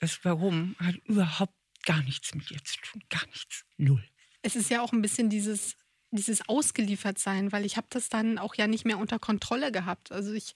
[0.00, 3.02] Das Warum hat überhaupt gar nichts mit dir zu tun.
[3.08, 3.64] Gar nichts.
[3.76, 4.04] Null.
[4.42, 5.76] Es ist ja auch ein bisschen dieses,
[6.10, 10.12] dieses Ausgeliefertsein, weil ich habe das dann auch ja nicht mehr unter Kontrolle gehabt.
[10.12, 10.54] Also ich,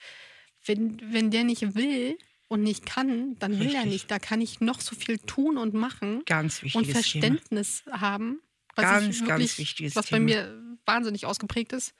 [0.64, 3.80] wenn, wenn der nicht will, und nicht kann, dann will Richtig.
[3.80, 4.10] er nicht.
[4.10, 6.22] Da kann ich noch so viel tun und machen.
[6.26, 6.76] Ganz wichtig.
[6.76, 8.00] Und Verständnis Thema.
[8.00, 8.40] haben.
[8.74, 10.18] Was ganz, wirklich, ganz wichtiges Was Thema.
[10.18, 11.94] bei mir wahnsinnig ausgeprägt ist.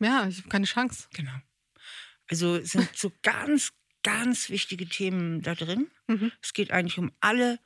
[0.00, 1.08] Ja, ich habe keine Chance.
[1.12, 1.32] Genau.
[2.28, 5.88] Also es sind so ganz, ganz wichtige Themen da drin.
[6.06, 6.32] Mhm.
[6.42, 7.60] Es geht eigentlich um alle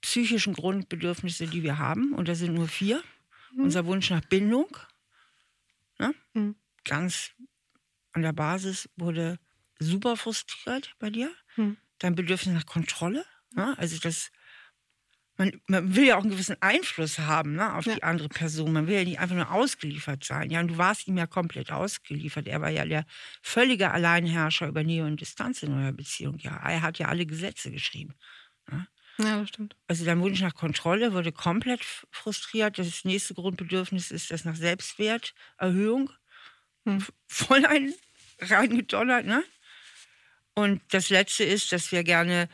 [0.00, 2.14] psychischen Grundbedürfnisse, die wir haben.
[2.14, 3.02] Und da sind nur vier.
[3.54, 3.64] Mhm.
[3.64, 4.76] Unser Wunsch nach Bindung.
[5.98, 6.14] Ne?
[6.34, 6.56] Mhm.
[6.84, 7.32] Ganz
[8.12, 9.38] an der Basis wurde
[9.78, 11.30] super frustriert bei dir.
[11.54, 11.76] Hm.
[11.98, 13.24] Dein Bedürfnis nach Kontrolle.
[13.54, 13.76] Ne?
[13.78, 14.30] Also das,
[15.36, 17.94] man, man, will ja auch einen gewissen Einfluss haben ne, auf ja.
[17.94, 18.72] die andere Person.
[18.72, 20.50] Man will ja nicht einfach nur ausgeliefert sein.
[20.50, 22.46] Ja, und du warst ihm ja komplett ausgeliefert.
[22.48, 23.04] Er war ja der
[23.42, 26.38] völlige Alleinherrscher über Nähe und Distanz in eurer Beziehung.
[26.38, 28.14] Ja, er hat ja alle Gesetze geschrieben.
[28.70, 28.86] Ne?
[29.24, 29.76] Ja, das stimmt.
[29.88, 32.78] Also dein Wunsch nach Kontrolle wurde komplett frustriert.
[32.78, 36.10] Das nächste Grundbedürfnis ist das nach Selbstwerterhöhung.
[36.86, 37.04] Hm.
[37.26, 37.92] Voll ein
[38.40, 39.44] reingedonnert, ne?
[40.54, 42.48] Und das Letzte ist, dass wir gerne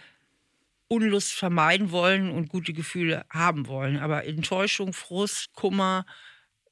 [0.88, 3.96] Unlust vermeiden wollen und gute Gefühle haben wollen.
[3.98, 6.06] Aber Enttäuschung, Frust, Kummer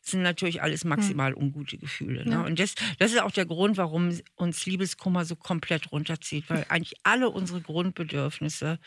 [0.01, 0.91] sind natürlich alles hm.
[0.91, 2.25] maximal ungute Gefühle.
[2.25, 2.33] Ne?
[2.33, 2.43] Ja.
[2.43, 6.95] Und das, das ist auch der Grund, warum uns Liebeskummer so komplett runterzieht, weil eigentlich
[7.03, 8.79] alle unsere Grundbedürfnisse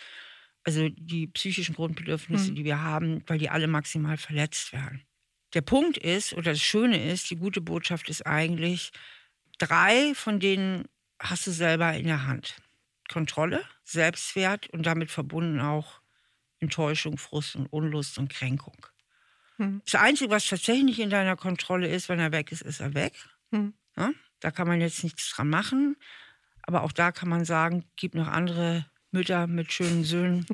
[0.68, 2.56] also die psychischen Grundbedürfnisse, mhm.
[2.56, 5.02] die wir haben, weil die alle maximal verletzt werden.
[5.54, 8.92] Der Punkt ist, oder das Schöne ist, die gute Botschaft ist eigentlich,
[9.60, 10.84] drei von denen
[11.20, 12.58] hast du selber in der Hand.
[13.08, 16.02] Kontrolle, Selbstwert und damit verbunden auch
[16.60, 18.86] Enttäuschung, Frust und Unlust und Kränkung.
[19.56, 19.82] Hm.
[19.86, 22.94] Das Einzige, was tatsächlich nicht in deiner Kontrolle ist, wenn er weg ist, ist er
[22.94, 23.14] weg.
[23.52, 23.74] Hm.
[23.96, 25.96] Ja, da kann man jetzt nichts dran machen.
[26.64, 30.46] Aber auch da kann man sagen, gibt noch andere Mütter mit schönen Söhnen,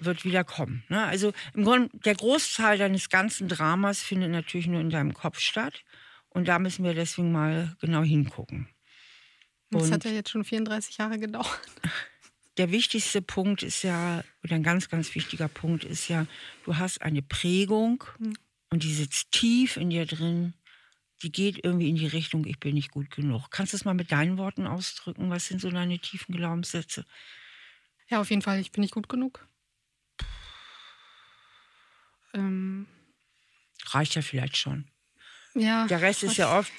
[0.00, 0.84] wird wieder kommen.
[0.88, 1.04] Ne?
[1.04, 5.84] Also im Grunde, der Großteil deines ganzen Dramas findet natürlich nur in deinem Kopf statt.
[6.28, 8.68] Und da müssen wir deswegen mal genau hingucken.
[9.70, 11.60] Das hat ja jetzt schon 34 Jahre gedauert.
[12.56, 16.26] Der wichtigste Punkt ist ja, oder ein ganz, ganz wichtiger Punkt ist ja,
[16.64, 18.34] du hast eine Prägung mhm.
[18.70, 20.54] und die sitzt tief in dir drin.
[21.22, 23.50] Die geht irgendwie in die Richtung, ich bin nicht gut genug.
[23.50, 25.28] Kannst du es mal mit deinen Worten ausdrücken?
[25.28, 27.04] Was sind so deine tiefen Glaubenssätze?
[28.08, 29.46] Ja, auf jeden Fall, ich bin nicht gut genug.
[32.34, 32.86] Ähm,
[33.86, 34.86] Reicht ja vielleicht schon.
[35.54, 35.86] Ja.
[35.86, 36.72] Der Rest ist ja oft,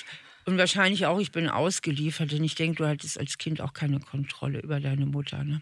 [0.45, 3.99] und wahrscheinlich auch, ich bin ausgeliefert, denn ich denke, du hattest als Kind auch keine
[3.99, 5.61] Kontrolle über deine Mutter, ne?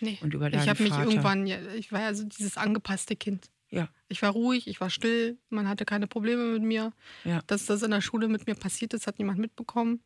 [0.00, 0.18] Nee.
[0.20, 3.50] Und über deinen Ich habe mich irgendwann, ich war ja so dieses angepasste Kind.
[3.70, 3.88] Ja.
[4.08, 6.92] Ich war ruhig, ich war still, man hatte keine Probleme mit mir.
[7.24, 7.40] Ja.
[7.46, 10.04] Dass das in der Schule mit mir passiert ist, hat niemand mitbekommen.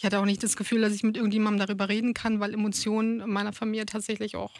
[0.00, 3.20] Ich hatte auch nicht das Gefühl, dass ich mit irgendjemandem darüber reden kann, weil Emotionen
[3.20, 4.58] in meiner Familie tatsächlich auch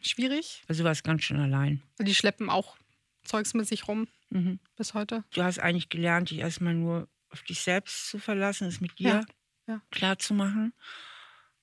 [0.00, 0.64] schwierig.
[0.66, 1.80] Also du warst ganz schön allein.
[2.00, 2.76] Die schleppen auch
[3.22, 4.58] Zeugs mit sich rum Mhm.
[4.74, 5.22] bis heute.
[5.32, 9.20] Du hast eigentlich gelernt, dich erstmal nur auf dich selbst zu verlassen, es mit dir
[9.68, 9.82] Ja, ja.
[9.92, 10.72] klar zu machen.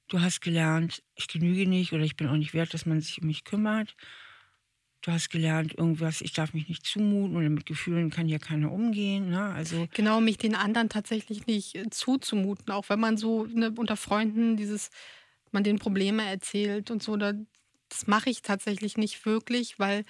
[0.08, 3.20] Du hast gelernt, ich genüge nicht oder ich bin auch nicht wert, dass man sich
[3.22, 3.98] um mich kümmert.
[5.02, 8.72] Du hast gelernt, irgendwas, ich darf mich nicht zumuten oder mit Gefühlen kann ja keiner
[8.72, 9.30] umgehen.
[9.30, 9.42] Ne?
[9.44, 13.98] Also Genau, mich den anderen tatsächlich nicht äh, zuzumuten, auch wenn man so ne, unter
[13.98, 14.90] Freunden dieses,
[15.52, 17.34] man den Probleme erzählt und so, da,
[17.90, 20.06] das mache ich tatsächlich nicht wirklich, weil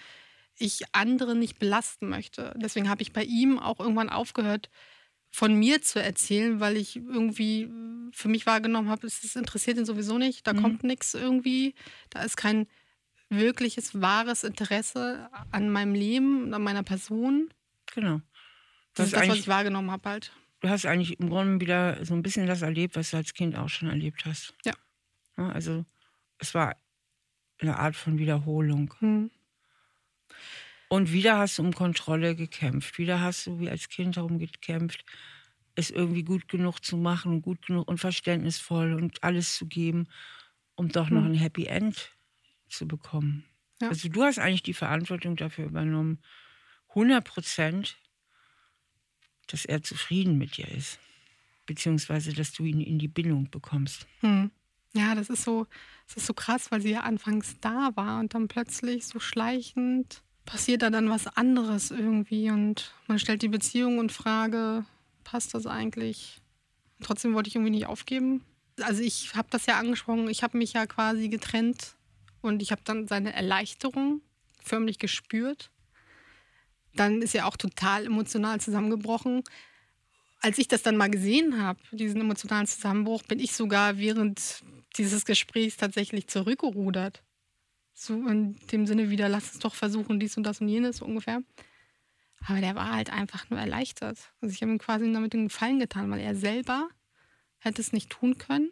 [0.58, 2.54] ich andere nicht belasten möchte.
[2.58, 4.70] Deswegen habe ich bei ihm auch irgendwann aufgehört,
[5.32, 7.70] von mir zu erzählen, weil ich irgendwie äh,
[8.14, 10.56] für mich wahrgenommen habe, es interessiert ihn sowieso nicht, da Mhm.
[10.56, 11.76] kommt nichts irgendwie,
[12.10, 12.68] da ist kein
[13.30, 17.50] wirkliches, wahres Interesse an meinem Leben und an meiner Person.
[17.94, 18.22] genau.
[18.96, 20.32] Das ist das, was ich wahrgenommen habe halt.
[20.62, 23.56] du hast eigentlich im Grunde wieder so ein bisschen das erlebt, was du als Kind
[23.56, 24.54] auch schon erlebt hast.
[24.66, 24.74] Ja.
[25.38, 25.86] Ja, also
[26.40, 26.76] es war
[27.60, 28.94] eine Art von Wiederholung.
[29.00, 29.32] Hm.
[30.90, 32.98] Und wieder hast du um Kontrolle gekämpft.
[32.98, 35.06] Wieder hast du wie als Kind darum gekämpft,
[35.76, 40.08] es irgendwie gut genug zu machen und gut genug und verständnisvoll und alles zu geben,
[40.76, 41.32] um doch noch Hm.
[41.32, 42.12] ein Happy End
[42.70, 43.46] zu bekommen.
[43.82, 43.90] Ja.
[43.90, 46.20] Also du hast eigentlich die Verantwortung dafür übernommen,
[46.90, 47.98] 100 Prozent,
[49.48, 51.00] dass er zufrieden mit dir ist.
[51.66, 54.08] Beziehungsweise, dass du ihn in die Bindung bekommst.
[54.22, 54.52] Hm.
[54.94, 55.68] Ja, das ist so,
[56.08, 60.24] das ist so krass, weil sie ja anfangs da war und dann plötzlich so schleichend
[60.46, 64.84] passiert da dann was anderes irgendwie und man stellt die Beziehung in Frage,
[65.24, 66.42] passt das eigentlich?
[66.98, 68.44] Und trotzdem wollte ich irgendwie nicht aufgeben.
[68.82, 71.96] Also ich habe das ja angesprochen, ich habe mich ja quasi getrennt
[72.42, 74.22] und ich habe dann seine Erleichterung
[74.62, 75.72] förmlich gespürt.
[76.96, 79.44] Dann ist er auch total emotional zusammengebrochen
[80.42, 84.64] als ich das dann mal gesehen habe, diesen emotionalen Zusammenbruch, bin ich sogar während
[84.98, 87.24] dieses Gesprächs tatsächlich zurückgerudert.
[87.94, 91.42] So in dem Sinne wieder, lass es doch versuchen, dies und das und jenes ungefähr.
[92.46, 94.18] Aber der war halt einfach nur erleichtert.
[94.40, 96.88] Also ich habe ihm quasi damit einen Gefallen getan, weil er selber
[97.58, 98.72] hätte es nicht tun können.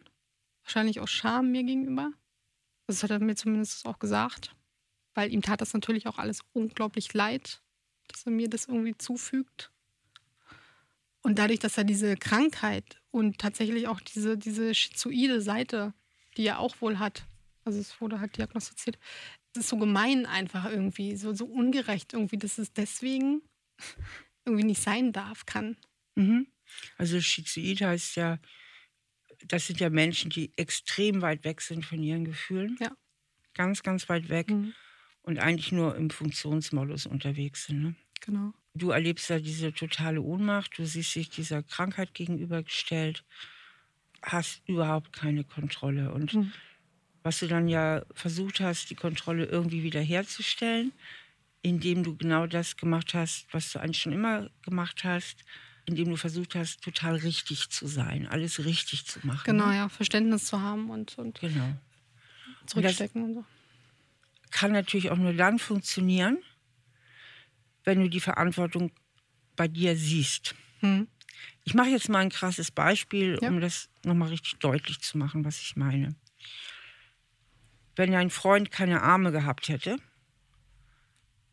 [0.64, 2.12] Wahrscheinlich aus Scham mir gegenüber.
[2.88, 4.56] Das hat er mir zumindest auch gesagt.
[5.14, 7.62] Weil ihm tat das natürlich auch alles unglaublich leid,
[8.08, 9.72] dass er mir das irgendwie zufügt.
[11.22, 15.94] Und dadurch, dass er diese Krankheit und tatsächlich auch diese, diese schizoide Seite,
[16.38, 17.26] die er auch wohl hat,
[17.66, 18.98] also es wurde halt diagnostiziert,
[19.54, 23.42] das ist so gemein einfach irgendwie, so, so ungerecht irgendwie, dass es deswegen
[24.46, 25.78] irgendwie nicht sein darf, kann.
[26.16, 26.48] Mhm.
[26.98, 28.40] Also Schizoid heißt ja,
[29.46, 32.78] das sind ja Menschen, die extrem weit weg sind von ihren Gefühlen.
[32.80, 32.92] Ja.
[33.54, 34.74] Ganz, ganz weit weg Mhm.
[35.24, 37.82] und eigentlich nur im Funktionsmodus unterwegs sind.
[37.82, 37.96] Ne?
[38.22, 38.54] Genau.
[38.74, 43.24] Du erlebst ja diese totale Ohnmacht, du siehst dich dieser Krankheit gegenübergestellt,
[44.22, 46.12] hast überhaupt keine Kontrolle.
[46.14, 46.52] Und Mhm.
[47.24, 50.92] was du dann ja versucht hast, die Kontrolle irgendwie wiederherzustellen,
[51.62, 55.44] indem du genau das gemacht hast, was du eigentlich schon immer gemacht hast,
[55.88, 59.44] indem du versucht hast, total richtig zu sein, alles richtig zu machen.
[59.46, 59.76] Genau, ne?
[59.78, 61.74] ja, Verständnis zu haben und, und Genau.
[62.68, 63.46] zurückstecken und so.
[64.52, 66.38] Kann natürlich auch nur dann funktionieren,
[67.86, 68.92] wenn du die Verantwortung
[69.56, 70.56] bei dir siehst.
[70.82, 71.08] Mhm.
[71.64, 73.50] Ich mache jetzt mal ein krasses Beispiel, Ja.
[73.50, 76.16] um das nochmal richtig deutlich zu machen, was ich meine.
[77.96, 79.98] wenn dein Freund keine Arme gehabt hätte,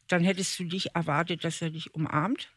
[0.09, 2.54] dann hättest du dich erwartet, dass er dich umarmt.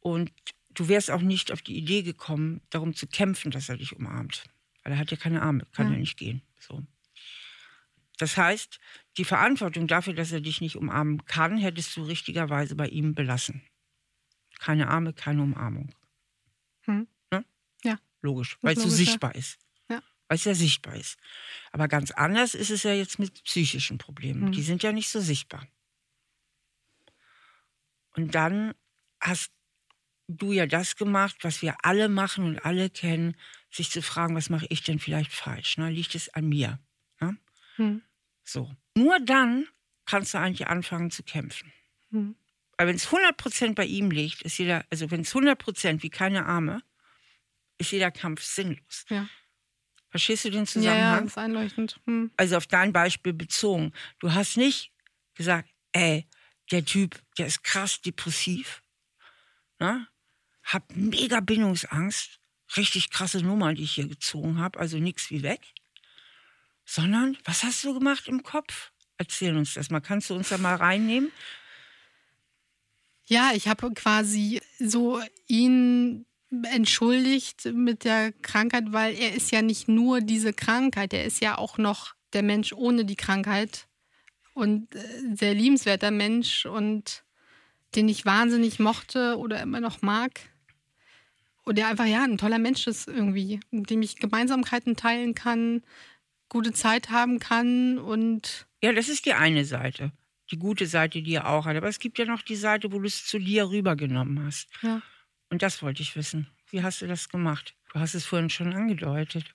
[0.00, 0.32] Und
[0.70, 4.44] du wärst auch nicht auf die Idee gekommen, darum zu kämpfen, dass er dich umarmt.
[4.82, 6.42] Weil er hat ja keine Arme, kann ja, ja nicht gehen.
[6.58, 6.82] So.
[8.18, 8.80] Das heißt,
[9.16, 13.62] die Verantwortung dafür, dass er dich nicht umarmen kann, hättest du richtigerweise bei ihm belassen.
[14.58, 15.94] Keine Arme, keine Umarmung.
[16.82, 17.08] Hm.
[17.30, 17.44] Ne?
[17.82, 17.98] Ja.
[18.20, 19.58] Logisch, weil es so sichtbar ist.
[19.88, 20.02] Ja.
[20.28, 21.18] Weil es ja sichtbar ist.
[21.72, 24.46] Aber ganz anders ist es ja jetzt mit psychischen Problemen.
[24.46, 24.52] Hm.
[24.52, 25.66] Die sind ja nicht so sichtbar.
[28.16, 28.74] Und dann
[29.20, 29.50] hast
[30.30, 33.36] du ja das gemacht, was wir alle machen und alle kennen,
[33.70, 35.78] sich zu fragen, was mache ich denn vielleicht falsch?
[35.78, 35.90] Ne?
[35.90, 36.78] Liegt es an mir?
[37.20, 37.36] Ne?
[37.76, 38.02] Hm.
[38.44, 38.74] So.
[38.96, 39.66] Nur dann
[40.06, 41.72] kannst du eigentlich anfangen zu kämpfen.
[42.10, 42.34] Hm.
[42.76, 46.46] Weil wenn es 100% bei ihm liegt, ist jeder, also wenn es 100% wie keine
[46.46, 46.82] Arme,
[47.78, 49.04] ist jeder Kampf sinnlos.
[49.08, 49.28] Ja.
[50.08, 50.98] Verstehst du den Zusammenhang?
[50.98, 52.00] Ja, ja, ist einleuchtend.
[52.06, 52.30] Hm.
[52.36, 53.92] Also auf dein Beispiel bezogen.
[54.18, 54.92] Du hast nicht
[55.34, 56.26] gesagt, ey,
[56.70, 58.82] der Typ, der ist krass depressiv,
[59.78, 60.06] ne?
[60.72, 62.40] Hab mega Bindungsangst,
[62.76, 65.60] richtig krasse Nummer, die ich hier gezogen habe, also nichts wie weg.
[66.84, 68.92] Sondern, was hast du gemacht im Kopf?
[69.16, 70.00] Erzähl uns das mal.
[70.00, 71.30] Kannst du uns da mal reinnehmen?
[73.26, 76.26] Ja, ich habe quasi so ihn
[76.64, 81.56] entschuldigt mit der Krankheit, weil er ist ja nicht nur diese Krankheit, er ist ja
[81.56, 83.86] auch noch der Mensch ohne die Krankheit
[84.54, 87.24] und äh, sehr liebenswerter Mensch und
[87.94, 90.40] den ich wahnsinnig mochte oder immer noch mag.
[91.70, 95.84] Und der einfach ja ein toller Mensch ist irgendwie, mit dem ich Gemeinsamkeiten teilen kann,
[96.48, 98.66] gute Zeit haben kann und.
[98.82, 100.10] Ja, das ist die eine Seite.
[100.50, 101.76] Die gute Seite, die er auch hat.
[101.76, 104.68] Aber es gibt ja noch die Seite, wo du es zu dir rübergenommen hast.
[104.82, 105.00] Ja.
[105.48, 106.48] Und das wollte ich wissen.
[106.70, 107.76] Wie hast du das gemacht?
[107.92, 109.54] Du hast es vorhin schon angedeutet.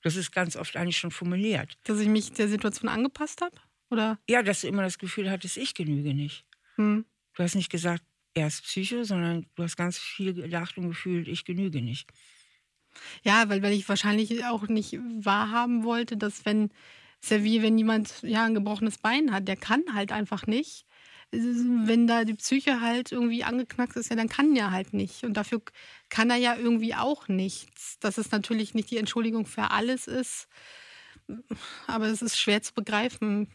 [0.00, 1.76] Das ist ganz oft eigentlich schon formuliert.
[1.84, 3.56] Dass ich mich der Situation angepasst habe?
[3.90, 4.18] Oder?
[4.30, 6.46] Ja, dass du immer das Gefühl hattest, ich genüge nicht.
[6.76, 7.04] Hm.
[7.34, 8.02] Du hast nicht gesagt,
[8.34, 12.08] er ist Psycho, sondern du hast ganz viel gedacht und gefühlt, ich genüge nicht.
[13.22, 16.70] Ja, weil, weil ich wahrscheinlich auch nicht wahrhaben wollte, dass wenn,
[17.20, 20.86] ist ja wie wenn jemand ja, ein gebrochenes Bein hat, der kann halt einfach nicht.
[21.32, 25.22] Wenn da die Psyche halt irgendwie angeknackst ist, ja, dann kann er halt nicht.
[25.22, 25.62] Und dafür
[26.08, 28.00] kann er ja irgendwie auch nichts.
[28.00, 30.48] Dass es natürlich nicht die Entschuldigung für alles ist,
[31.86, 33.48] aber es ist schwer zu begreifen.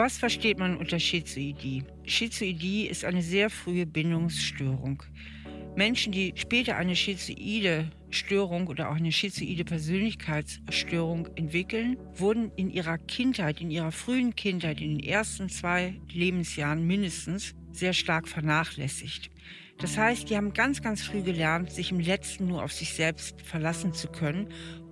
[0.00, 1.82] Was versteht man unter Schizoidie?
[2.04, 5.02] Schizoidie ist eine sehr frühe Bindungsstörung.
[5.74, 12.96] Menschen, die später eine schizoide Störung oder auch eine schizoide Persönlichkeitsstörung entwickeln, wurden in ihrer
[12.96, 19.32] Kindheit, in ihrer frühen Kindheit, in den ersten zwei Lebensjahren mindestens, sehr stark vernachlässigt.
[19.78, 23.42] Das heißt, die haben ganz, ganz früh gelernt, sich im letzten nur auf sich selbst
[23.42, 24.46] verlassen zu können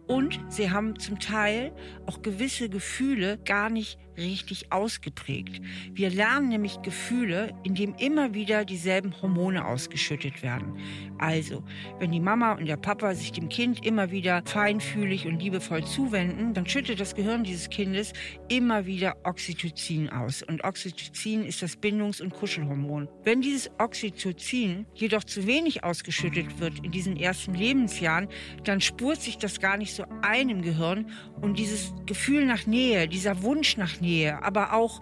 [0.09, 1.73] und sie haben zum Teil
[2.07, 5.61] auch gewisse Gefühle gar nicht richtig ausgeprägt.
[5.93, 10.79] Wir lernen nämlich Gefühle, indem immer wieder dieselben Hormone ausgeschüttet werden.
[11.19, 11.63] Also,
[11.99, 16.55] wenn die Mama und der Papa sich dem Kind immer wieder feinfühlig und liebevoll zuwenden,
[16.55, 18.13] dann schüttet das Gehirn dieses Kindes
[18.49, 20.43] immer wieder Oxytocin aus.
[20.43, 23.09] Und Oxytocin ist das Bindungs- und Kuschelhormon.
[23.25, 28.29] Wenn dieses Oxytocin jedoch zu wenig ausgeschüttet wird in diesen ersten Lebensjahren,
[28.65, 33.09] dann spurt sich das gar nicht so ein im Gehirn und dieses Gefühl nach Nähe,
[33.09, 35.01] dieser Wunsch nach Nähe, Nähe, aber auch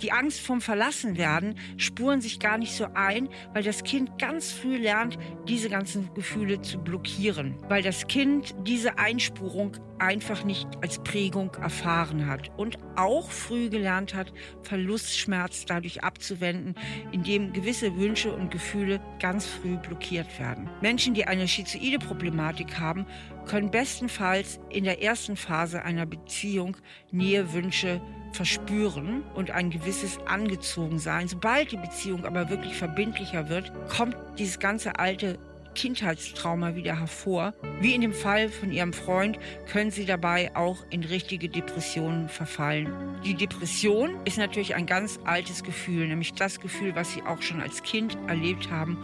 [0.00, 4.76] die Angst vom Verlassenwerden spuren sich gar nicht so ein, weil das Kind ganz früh
[4.76, 11.54] lernt, diese ganzen Gefühle zu blockieren, weil das Kind diese Einspurung einfach nicht als Prägung
[11.54, 16.74] erfahren hat und auch früh gelernt hat, Verlustschmerz dadurch abzuwenden,
[17.12, 20.68] indem gewisse Wünsche und Gefühle ganz früh blockiert werden.
[20.80, 23.06] Menschen, die eine schizoide Problematik haben,
[23.46, 26.76] können bestenfalls in der ersten Phase einer Beziehung
[27.12, 28.00] Nähewünsche
[28.34, 31.28] verspüren und ein gewisses Angezogensein.
[31.28, 35.38] Sobald die Beziehung aber wirklich verbindlicher wird, kommt dieses ganze alte
[35.74, 37.54] Kindheitstrauma wieder hervor.
[37.80, 39.38] Wie in dem Fall von ihrem Freund
[39.70, 42.92] können sie dabei auch in richtige Depressionen verfallen.
[43.24, 47.60] Die Depression ist natürlich ein ganz altes Gefühl, nämlich das Gefühl, was sie auch schon
[47.60, 48.98] als Kind erlebt haben,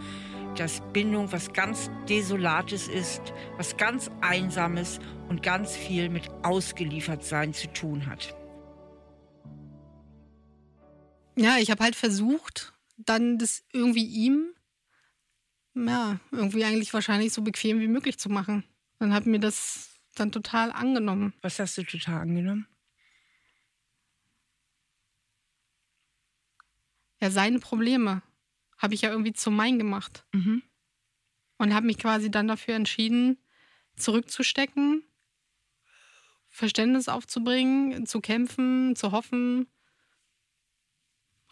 [0.55, 3.21] dass Bindung was ganz Desolates ist,
[3.57, 8.35] was ganz Einsames und ganz viel mit Ausgeliefertsein zu tun hat.
[11.35, 14.53] Ja, ich habe halt versucht, dann das irgendwie ihm,
[15.73, 18.63] ja, irgendwie eigentlich wahrscheinlich so bequem wie möglich zu machen.
[18.99, 21.33] Dann hat mir das dann total angenommen.
[21.41, 22.67] Was hast du total angenommen?
[27.19, 28.21] Ja, seine Probleme
[28.77, 30.25] habe ich ja irgendwie zu mein gemacht.
[30.33, 30.63] Mhm.
[31.57, 33.37] Und habe mich quasi dann dafür entschieden,
[33.95, 35.03] zurückzustecken,
[36.49, 39.67] Verständnis aufzubringen, zu kämpfen, zu hoffen,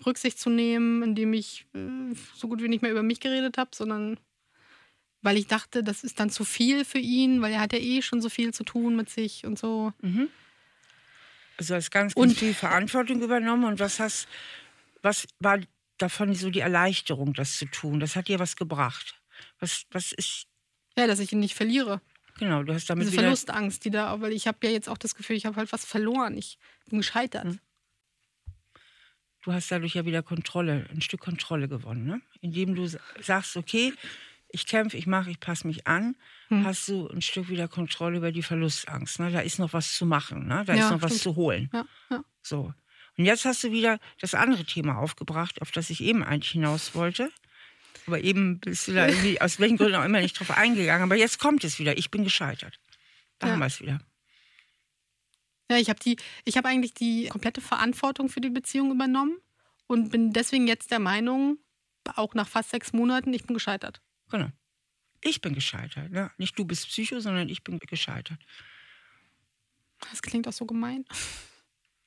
[0.06, 3.72] Rücksicht zu nehmen, indem ich äh, so gut wie nicht mehr über mich geredet habe,
[3.74, 4.20] sondern
[5.22, 8.02] weil ich dachte, das ist dann zu viel für ihn, weil er hat ja eh
[8.02, 9.92] schon so viel zu tun mit sich und so.
[10.02, 10.30] Mhm.
[11.58, 14.28] Also hast ganz, ganz Und- viel Verantwortung übernommen und was hast,
[15.02, 15.60] was war
[15.98, 18.00] davon so die Erleichterung, das zu tun?
[18.00, 19.20] Das hat dir was gebracht.
[19.60, 20.46] Was, was ist,
[20.98, 22.02] Ja, dass ich ihn nicht verliere.
[22.38, 25.16] genau, du hast damit Diese Verlustangst, die da, weil ich habe ja jetzt auch das
[25.16, 26.38] Gefühl, ich habe halt was verloren.
[26.38, 26.58] Ich
[26.90, 27.44] bin gescheitert.
[27.46, 27.60] Mhm.
[29.42, 32.22] Du hast dadurch ja wieder Kontrolle, ein Stück Kontrolle gewonnen, ne?
[32.42, 33.94] Indem du sa- sagst, okay,
[34.52, 36.16] ich kämpfe, ich mache, ich passe mich an,
[36.48, 36.66] Hm.
[36.66, 39.20] hast du ein Stück wieder Kontrolle über die Verlustangst.
[39.20, 39.32] Ne?
[39.32, 40.64] Da ist noch was zu machen, ne?
[40.66, 41.70] da Ja, ist noch was zu holen.
[41.72, 42.24] Ja, ja.
[42.42, 42.74] So.
[43.18, 46.96] Und jetzt hast du wieder das andere Thema aufgebracht, auf das ich eben eigentlich hinaus
[46.96, 47.32] wollte.
[48.08, 51.04] Aber eben bist du da irgendwie aus welchen Gründen auch immer nicht drauf eingegangen.
[51.04, 51.98] Aber jetzt kommt es wieder.
[51.98, 52.80] Ich bin gescheitert.
[53.38, 54.00] Da haben wir es wieder.
[55.70, 59.38] Ja, ich habe die, ich habe eigentlich die komplette Verantwortung für die Beziehung übernommen
[59.88, 61.60] und bin deswegen jetzt der Meinung,
[62.16, 64.02] auch nach fast sechs Monaten, ich bin gescheitert.
[64.30, 64.50] Genau.
[65.22, 66.12] Ich bin gescheitert.
[66.12, 66.32] Ne?
[66.38, 68.40] Nicht du bist Psycho, sondern ich bin gescheitert.
[70.10, 71.06] Das klingt auch so gemein.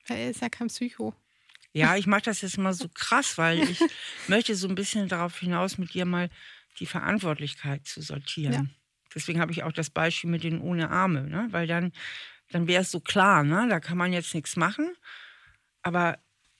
[0.07, 1.13] Er ist ja kein Psycho.
[1.73, 3.79] Ja, ich mache das jetzt mal so krass, weil ich
[4.27, 6.29] möchte so ein bisschen darauf hinaus, mit dir mal
[6.79, 8.53] die Verantwortlichkeit zu sortieren.
[8.53, 8.65] Ja.
[9.15, 11.47] Deswegen habe ich auch das Beispiel mit den ohne Arme, ne?
[11.51, 11.91] weil dann,
[12.53, 13.67] dann wäre es so klar, ne?
[13.69, 14.93] da kann man jetzt nichts machen.
[15.81, 16.17] Aber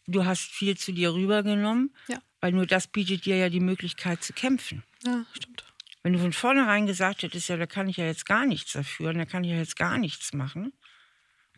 [0.07, 2.19] du hast viel zu dir rübergenommen, Ja.
[2.41, 4.83] weil nur das bietet dir ja die Möglichkeit zu kämpfen.
[5.05, 5.65] Ja, stimmt.
[6.01, 9.09] Wenn du von vornherein gesagt hättest, ja, da kann ich ja jetzt gar nichts dafür,
[9.11, 10.73] und da kann ich ja jetzt gar nichts machen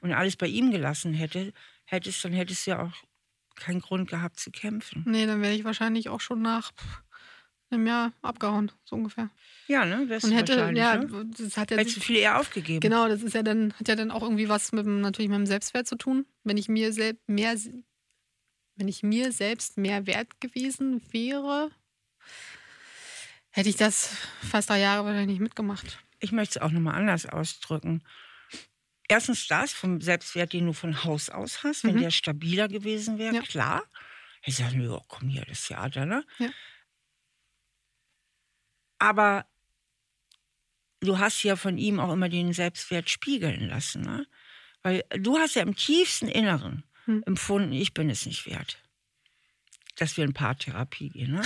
[0.02, 1.52] und alles bei ihm gelassen hätte,
[1.86, 2.93] hättest, dann hättest du ja auch
[3.56, 5.04] keinen Grund gehabt zu kämpfen.
[5.08, 6.71] Nee, dann wäre ich wahrscheinlich auch schon nach
[7.71, 9.30] einem Jahr abgehauen, so ungefähr.
[9.67, 10.08] Ja, ne?
[10.08, 11.25] Wärst Und hätte, ja, ne?
[11.38, 12.80] das hat ja Hättest du viel eher aufgegeben.
[12.82, 15.39] Genau, das ist ja dann, hat ja dann auch irgendwie was mit dem, natürlich mit
[15.39, 16.25] dem Selbstwert zu tun.
[16.43, 17.56] Wenn ich mir selbst mehr,
[18.75, 21.71] wenn ich mir selbst mehr wert gewesen wäre,
[23.51, 25.99] hätte ich das fast drei Jahre wahrscheinlich nicht mitgemacht.
[26.19, 28.04] Ich möchte es auch nochmal anders ausdrücken.
[29.08, 32.01] Erstens das vom Selbstwert, den du von Haus aus hast, wenn Mhm.
[32.01, 33.41] der stabiler gewesen wäre, Ja.
[33.41, 33.84] klar.
[34.43, 36.23] Ich sage, ja, komm hier, das Theater, ne?
[36.39, 36.49] Ja.
[39.06, 39.46] Aber
[41.02, 44.26] du hast ja von ihm auch immer den Selbstwert spiegeln lassen, ne?
[44.84, 47.24] Weil du hast ja im tiefsten Inneren Hm.
[47.26, 48.82] empfunden, ich bin es nicht wert,
[49.96, 51.41] dass wir in Paartherapie gehen, ne?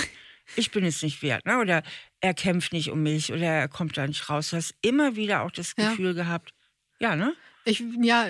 [0.56, 1.60] Ich bin es nicht wert, ne?
[1.60, 1.84] Oder
[2.22, 4.50] er kämpft nicht um mich oder er kommt da nicht raus.
[4.50, 5.92] Du hast immer wieder auch das Ja.
[5.92, 6.54] Gefühl gehabt,
[7.00, 7.36] ja, ne?
[7.66, 8.30] Ich, ja,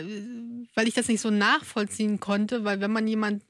[0.76, 3.44] weil ich das nicht so nachvollziehen konnte, weil wenn man jemand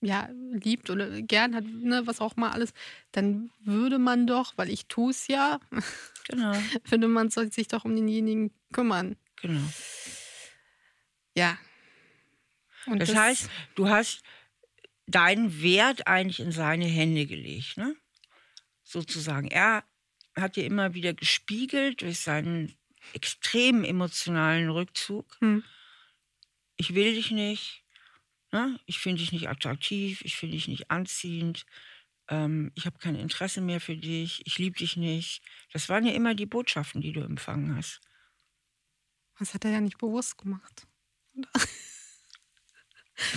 [0.00, 2.72] ja, liebt oder gern hat, ne, was auch mal alles,
[3.12, 5.60] dann würde man doch, weil ich tue es ja,
[6.28, 6.52] Genau,
[6.84, 9.16] finde man sollte sich doch um denjenigen kümmern.
[9.36, 9.62] genau.
[11.36, 11.58] Ja.
[12.86, 14.22] Und Das, heißt, du hast
[15.06, 17.94] deinen Wert eigentlich in seine Hände gelegt, ne?
[18.82, 19.48] Sozusagen.
[19.48, 19.84] Er
[20.36, 22.76] hat dir immer wieder gespiegelt durch seinen
[23.12, 25.36] extremen emotionalen Rückzug.
[25.40, 25.64] Hm.
[26.76, 27.84] Ich will dich nicht,
[28.52, 28.78] ne?
[28.86, 31.64] ich finde dich nicht attraktiv, ich finde dich nicht anziehend,
[32.28, 35.42] ähm, ich habe kein Interesse mehr für dich, ich liebe dich nicht.
[35.72, 38.00] Das waren ja immer die Botschaften, die du empfangen hast.
[39.38, 40.86] Das hat er ja nicht bewusst gemacht.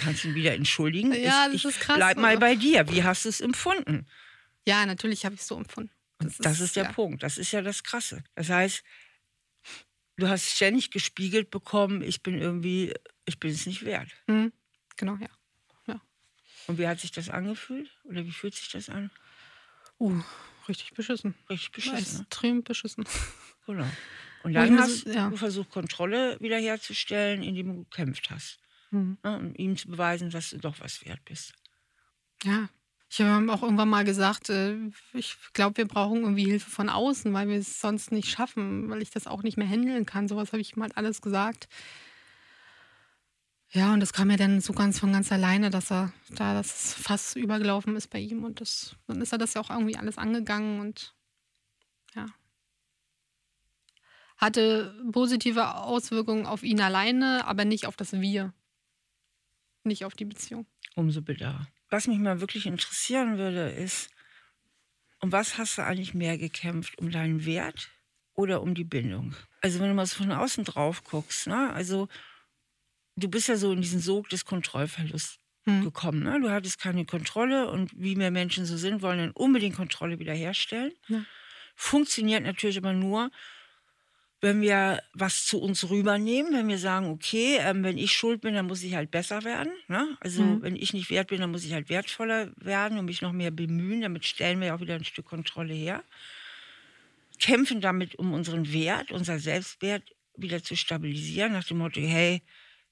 [0.02, 1.14] Kannst ihn wieder entschuldigen.
[1.14, 2.88] Ja, ich, das ist krass, Bleib mal bei dir.
[2.90, 4.08] Wie hast du es empfunden?
[4.68, 5.92] Ja, natürlich habe ich es so empfunden.
[6.20, 6.92] Und das ist der ja.
[6.92, 7.24] Punkt.
[7.24, 8.24] Das ist ja das Krasse.
[8.36, 8.84] Das heißt,
[10.18, 12.94] du hast ständig gespiegelt bekommen, ich bin irgendwie,
[13.26, 14.10] ich bin es nicht wert.
[14.28, 14.52] Hm.
[15.02, 15.28] Genau, ja.
[16.68, 17.90] Und wie hat sich das angefühlt?
[18.04, 19.12] Oder wie fühlt sich das an?
[20.00, 20.22] Uh,
[20.68, 21.36] richtig beschissen.
[21.50, 22.20] Richtig beschissen.
[22.20, 22.24] Ne?
[22.24, 23.06] Extrem beschissen.
[23.68, 23.86] Genau.
[24.44, 25.30] Und dann hast ja.
[25.30, 28.58] du versucht, Kontrolle wiederherzustellen, indem du gekämpft hast.
[28.90, 29.20] Hm.
[29.24, 29.38] Ne?
[29.38, 31.54] Um ihm zu beweisen, dass du doch was wert bist.
[32.44, 32.70] Ja.
[33.08, 34.78] Ich habe auch irgendwann mal gesagt, äh,
[35.14, 39.04] ich glaube, wir brauchen irgendwie Hilfe von außen, weil wir es sonst nicht schaffen, weil
[39.04, 40.28] ich das auch nicht mehr handeln kann.
[40.28, 41.70] Sowas habe ich ihm halt alles gesagt.
[43.74, 46.94] Ja, und das kam ja dann so ganz von ganz alleine, dass er da das
[46.94, 48.44] Fass übergelaufen ist bei ihm.
[48.44, 51.16] Und das, dann ist er das ja auch irgendwie alles angegangen und
[52.14, 52.26] ja.
[54.38, 58.54] Hatte positive Auswirkungen auf ihn alleine, aber nicht auf das Wir.
[59.84, 60.66] Nicht auf die Beziehung.
[60.96, 61.68] Umso bitter.
[61.90, 64.10] Was mich mal wirklich interessieren würde, ist,
[65.22, 66.98] um was hast du eigentlich mehr gekämpft?
[66.98, 67.90] Um deinen Wert
[68.34, 69.34] oder um die Bindung?
[69.62, 71.72] Also wenn du mal so von außen drauf guckst, ne?
[71.72, 72.10] also
[73.16, 75.84] du bist ja so in diesen Sog des Kontrollverlusts Hm.
[75.84, 76.24] gekommen.
[76.24, 76.40] Ne?
[76.42, 80.92] Du hattest keine Kontrolle und wie mehr Menschen so sind, wollen dann unbedingt Kontrolle wiederherstellen.
[81.08, 81.24] Ja.
[81.76, 83.30] Funktioniert natürlich aber nur,
[84.42, 88.56] wenn wir was zu uns rübernehmen, wenn wir sagen, okay, ähm, wenn ich schuld bin,
[88.56, 89.72] dann muss ich halt besser werden.
[89.88, 90.18] Ne?
[90.20, 90.64] Also mhm.
[90.64, 93.52] wenn ich nicht wert bin, dann muss ich halt wertvoller werden und mich noch mehr
[93.52, 94.02] bemühen.
[94.02, 96.04] Damit stellen wir auch wieder ein Stück Kontrolle her.
[97.40, 100.04] Kämpfen damit um unseren Wert, unser Selbstwert
[100.36, 102.42] wieder zu stabilisieren, nach dem Motto, hey,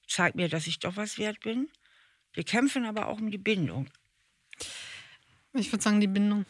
[0.09, 1.69] zeig mir, dass ich doch was wert bin.
[2.33, 3.89] Wir kämpfen aber auch um die Bindung.
[5.53, 6.45] Ich würde sagen, die Bindung.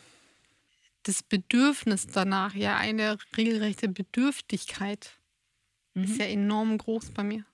[1.03, 5.18] Das Bedürfnis danach, ja, eine regelrechte Bedürftigkeit,
[5.93, 6.03] mhm.
[6.03, 7.45] ist ja enorm groß bei mir.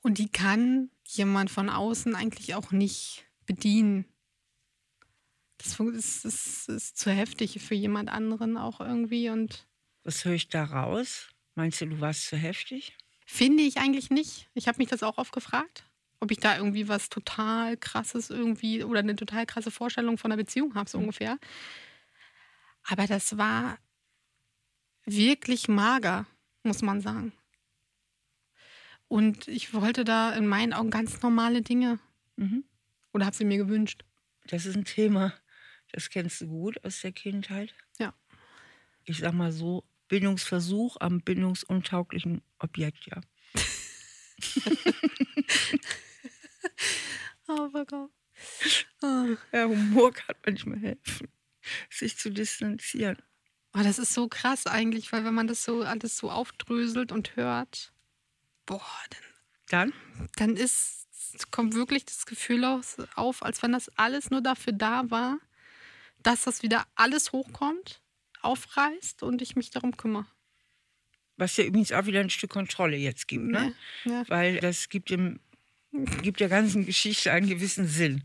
[0.00, 4.06] Und die kann jemand von außen eigentlich auch nicht bedienen.
[5.58, 9.30] Das ist, ist, ist zu heftig für jemand anderen auch irgendwie.
[9.30, 9.66] Und
[10.02, 11.28] Was höre ich da raus?
[11.54, 12.96] Meinst du, du warst zu heftig?
[13.34, 14.48] Finde ich eigentlich nicht.
[14.54, 18.84] Ich habe mich das auch oft gefragt, ob ich da irgendwie was total krasses irgendwie
[18.84, 21.06] oder eine total krasse Vorstellung von einer Beziehung habe, so mhm.
[21.06, 21.40] ungefähr.
[22.84, 23.76] Aber das war
[25.04, 26.28] wirklich mager,
[26.62, 27.32] muss man sagen.
[29.08, 31.98] Und ich wollte da in meinen Augen ganz normale Dinge.
[32.36, 32.62] Mhm.
[33.12, 34.04] Oder habe sie mir gewünscht.
[34.46, 35.34] Das ist ein Thema,
[35.90, 37.74] das kennst du gut aus der Kindheit.
[37.98, 38.14] Ja.
[39.02, 43.20] Ich sag mal so, Bindungsversuch am bindungsuntauglichen Objekt, ja.
[47.48, 48.10] oh mein Gott.
[49.02, 49.36] Oh.
[49.52, 51.28] Ja, Humor kann manchmal helfen,
[51.90, 53.16] sich zu distanzieren.
[53.72, 57.36] Oh, das ist so krass eigentlich, weil wenn man das so alles so aufdröselt und
[57.36, 57.92] hört,
[58.66, 59.92] boah, dann, dann,
[60.36, 61.08] dann ist,
[61.50, 65.38] kommt wirklich das Gefühl auf, als wenn das alles nur dafür da war,
[66.22, 68.00] dass das wieder alles hochkommt
[68.44, 70.26] aufreißt und ich mich darum kümmere.
[71.36, 73.74] Was ja übrigens auch wieder ein Stück Kontrolle jetzt gibt, ne?
[74.04, 74.24] Ja, ja.
[74.28, 75.40] Weil das gibt dem
[76.22, 78.24] gibt der ganzen Geschichte einen gewissen Sinn.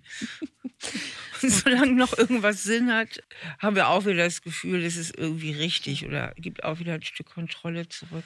[1.41, 3.21] Und solange noch irgendwas Sinn hat,
[3.59, 7.03] haben wir auch wieder das Gefühl, das ist irgendwie richtig oder gibt auch wieder ein
[7.03, 8.23] Stück Kontrolle zurück.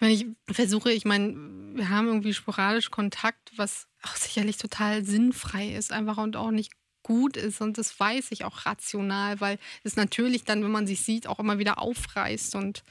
[0.00, 1.34] Wenn ich versuche, ich meine,
[1.74, 6.72] wir haben irgendwie sporadisch Kontakt, was auch sicherlich total sinnfrei ist, einfach und auch nicht
[7.08, 7.60] gut ist.
[7.62, 11.38] Und das weiß ich auch rational, weil es natürlich dann, wenn man sich sieht, auch
[11.38, 12.54] immer wieder aufreißt.
[12.54, 12.84] Und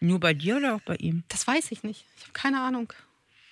[0.00, 1.22] Nur bei dir oder auch bei ihm?
[1.28, 2.04] Das weiß ich nicht.
[2.16, 2.92] Ich habe keine Ahnung.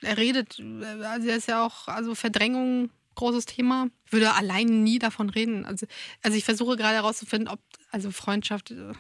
[0.03, 0.61] Er redet,
[1.05, 3.89] also er ist ja auch, also Verdrängung, großes Thema.
[4.11, 5.65] Würde allein nie davon reden.
[5.65, 5.87] Also,
[6.23, 7.61] also ich versuche gerade herauszufinden, ob,
[7.93, 8.93] also Freundschaft, äh,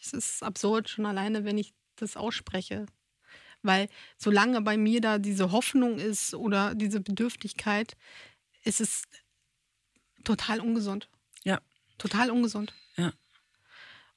[0.00, 2.86] es ist absurd schon alleine, wenn ich das ausspreche.
[3.62, 7.96] Weil solange bei mir da diese Hoffnung ist oder diese Bedürftigkeit,
[8.62, 9.02] ist es
[10.28, 11.08] total ungesund.
[11.42, 11.60] Ja.
[11.96, 12.74] Total ungesund.
[12.96, 13.12] Ja.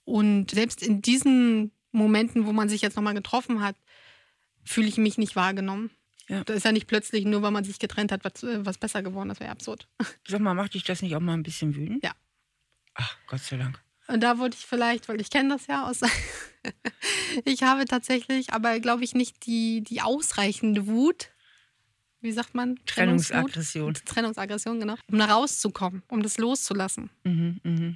[0.04, 3.78] Und selbst in diesen Momenten, wo man sich jetzt nochmal getroffen hat,
[4.64, 5.90] fühle ich mich nicht wahrgenommen.
[6.28, 6.44] Ja.
[6.44, 9.30] Da ist ja nicht plötzlich, nur weil man sich getrennt hat, was, was besser geworden.
[9.30, 9.88] Das wäre absurd.
[10.28, 12.04] Sag mal, macht dich das nicht auch mal ein bisschen wütend?
[12.04, 12.12] Ja.
[12.94, 13.82] Ach, Gott sei Dank.
[14.08, 16.02] Und da wollte ich vielleicht, weil ich kenne das ja aus.
[17.46, 21.32] ich habe tatsächlich, aber glaube ich, nicht die, die ausreichende Wut,
[22.22, 22.80] wie sagt man?
[22.86, 23.94] Trennungsaggression.
[23.94, 24.96] Trennungsaggression, genau.
[25.12, 27.10] Um da rauszukommen, um das loszulassen.
[27.24, 27.96] Mhm, mh.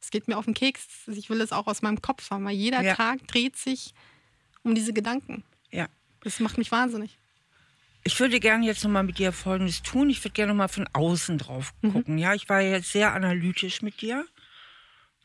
[0.00, 0.86] Es geht mir auf den Keks.
[1.08, 2.94] Ich will es auch aus meinem Kopf haben, weil jeder ja.
[2.94, 3.94] Tag dreht sich
[4.62, 5.44] um diese Gedanken.
[5.70, 5.88] Ja.
[6.22, 7.18] Das macht mich wahnsinnig.
[8.04, 10.08] Ich würde gerne jetzt nochmal mit dir Folgendes tun.
[10.08, 11.92] Ich würde gerne nochmal von außen drauf mhm.
[11.92, 12.14] gucken.
[12.14, 12.20] Mhm.
[12.20, 14.24] Ja, ich war jetzt sehr analytisch mit dir.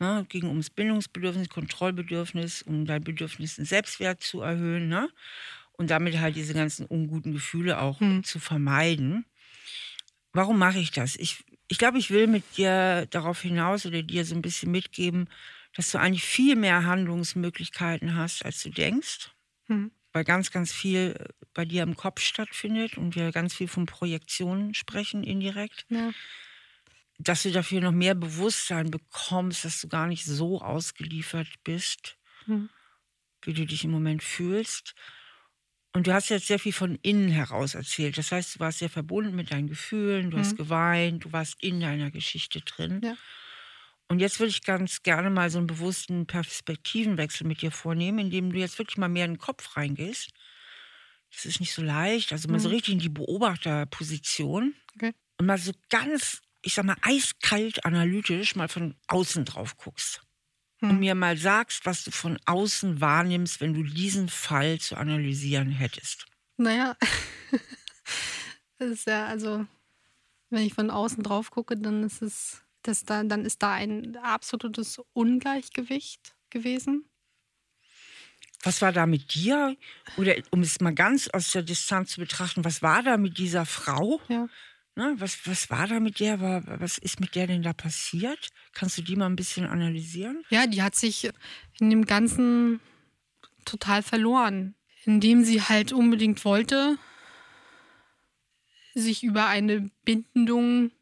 [0.00, 4.88] Ne, ging ums Bindungsbedürfnis, Kontrollbedürfnis, um dein Bedürfnis, den Selbstwert zu erhöhen.
[4.88, 5.08] Ne?
[5.76, 8.24] Und damit halt diese ganzen unguten Gefühle auch hm.
[8.24, 9.24] zu vermeiden.
[10.32, 11.16] Warum mache ich das?
[11.16, 15.28] Ich, ich glaube, ich will mit dir darauf hinaus oder dir so ein bisschen mitgeben,
[15.74, 19.30] dass du eigentlich viel mehr Handlungsmöglichkeiten hast, als du denkst.
[19.66, 19.90] Hm.
[20.12, 21.16] Weil ganz, ganz viel
[21.54, 25.86] bei dir im Kopf stattfindet und wir ganz viel von Projektionen sprechen indirekt.
[25.88, 26.12] Ja.
[27.18, 32.68] Dass du dafür noch mehr Bewusstsein bekommst, dass du gar nicht so ausgeliefert bist, hm.
[33.42, 34.94] wie du dich im Moment fühlst.
[35.96, 38.18] Und du hast jetzt sehr viel von innen heraus erzählt.
[38.18, 40.40] Das heißt, du warst sehr verbunden mit deinen Gefühlen, du mhm.
[40.40, 43.00] hast geweint, du warst in deiner Geschichte drin.
[43.02, 43.16] Ja.
[44.08, 48.52] Und jetzt würde ich ganz gerne mal so einen bewussten Perspektivenwechsel mit dir vornehmen, indem
[48.52, 50.30] du jetzt wirklich mal mehr in den Kopf reingehst.
[51.32, 52.62] Das ist nicht so leicht, also mal mhm.
[52.62, 55.12] so richtig in die Beobachterposition okay.
[55.38, 60.24] und mal so ganz, ich sag mal, eiskalt analytisch mal von außen drauf guckst
[60.84, 60.90] hm.
[60.90, 65.70] und mir mal sagst, was du von außen wahrnimmst, wenn du diesen Fall zu analysieren
[65.70, 66.26] hättest.
[66.56, 66.96] Naja,
[68.78, 69.66] das ist ja, also,
[70.50, 74.16] wenn ich von außen drauf gucke, dann ist es, das da, dann ist da ein
[74.16, 77.04] absolutes Ungleichgewicht gewesen.
[78.62, 79.76] Was war da mit dir?
[80.16, 83.66] Oder um es mal ganz aus der Distanz zu betrachten, was war da mit dieser
[83.66, 84.20] Frau?
[84.28, 84.48] Ja.
[84.96, 86.40] Ne, was, was war da mit der?
[86.40, 88.50] Was ist mit der denn da passiert?
[88.72, 90.44] Kannst du die mal ein bisschen analysieren?
[90.50, 91.30] Ja, die hat sich
[91.80, 92.80] in dem ganzen
[93.64, 96.96] total verloren, indem sie halt unbedingt wollte,
[98.94, 100.92] sich über eine Bindung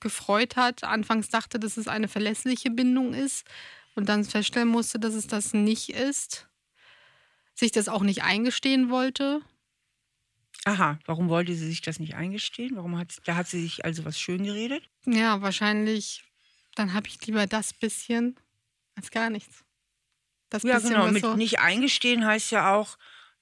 [0.00, 0.84] gefreut hat.
[0.84, 3.46] Anfangs dachte, dass es eine verlässliche Bindung ist
[3.94, 6.48] und dann feststellen musste, dass es das nicht ist.
[7.54, 9.40] Sich das auch nicht eingestehen wollte.
[10.64, 12.76] Aha, warum wollte sie sich das nicht eingestehen?
[12.76, 14.88] Warum hat, da hat sie sich also was schön geredet?
[15.06, 16.22] Ja, wahrscheinlich,
[16.76, 18.36] dann habe ich lieber das bisschen
[18.94, 19.64] als gar nichts.
[20.50, 21.10] Das ja, genau.
[21.10, 22.96] Mit so nicht eingestehen heißt ja auch,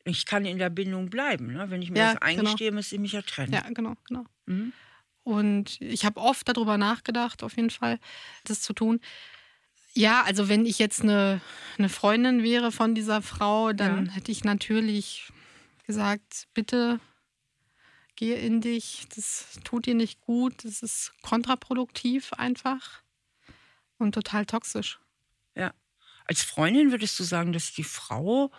[0.05, 1.53] ich kann in der Bindung bleiben.
[1.53, 1.69] Ne?
[1.69, 2.43] Wenn ich mir ja, das genau.
[2.43, 2.77] eingestehe, genau.
[2.77, 3.53] müsste ich mich ja trennen.
[3.53, 4.25] Ja, genau, genau.
[4.47, 4.73] Mhm.
[5.23, 7.99] Und ich habe oft darüber nachgedacht, auf jeden Fall,
[8.45, 9.01] das zu tun.
[9.93, 11.41] Ja, also wenn ich jetzt eine,
[11.77, 14.13] eine Freundin wäre von dieser Frau, dann ja.
[14.13, 15.31] hätte ich natürlich
[15.87, 17.01] gesagt, bitte
[18.21, 23.03] geh in dich, das tut dir nicht gut, das ist kontraproduktiv einfach
[23.97, 25.01] und total toxisch.
[25.57, 25.73] Ja.
[26.27, 28.53] Als Freundin würdest du sagen, dass die Frau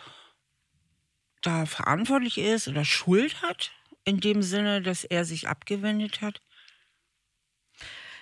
[1.43, 3.71] da verantwortlich ist oder Schuld hat,
[4.03, 6.41] in dem Sinne, dass er sich abgewendet hat?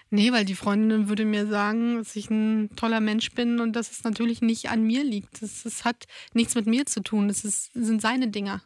[0.10, 3.92] Nee, weil die Freundin würde mir sagen, dass ich ein toller Mensch bin und dass
[3.92, 5.42] es natürlich nicht an mir liegt.
[5.42, 7.30] Das, das hat nichts mit mir zu tun.
[7.30, 8.62] Das, ist, das sind seine Dinger,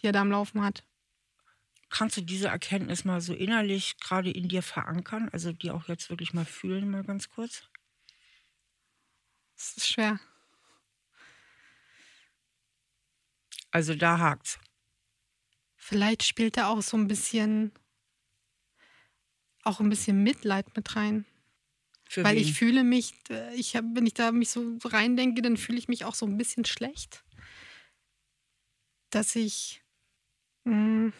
[0.00, 0.84] die er da am Laufen hat.
[1.92, 5.28] Kannst du diese Erkenntnis mal so innerlich gerade in dir verankern?
[5.30, 7.64] Also die auch jetzt wirklich mal fühlen, mal ganz kurz?
[9.56, 10.18] Das ist schwer.
[13.70, 14.58] Also da hakt's.
[15.76, 17.72] Vielleicht spielt da auch so ein bisschen
[19.62, 21.26] auch ein bisschen Mitleid mit rein.
[22.08, 22.42] Für Weil wen?
[22.42, 25.88] ich fühle mich, äh, ich hab, wenn ich da mich so reindenke, dann fühle ich
[25.88, 27.22] mich auch so ein bisschen schlecht.
[29.10, 29.82] Dass ich,
[30.64, 31.12] mh, hm,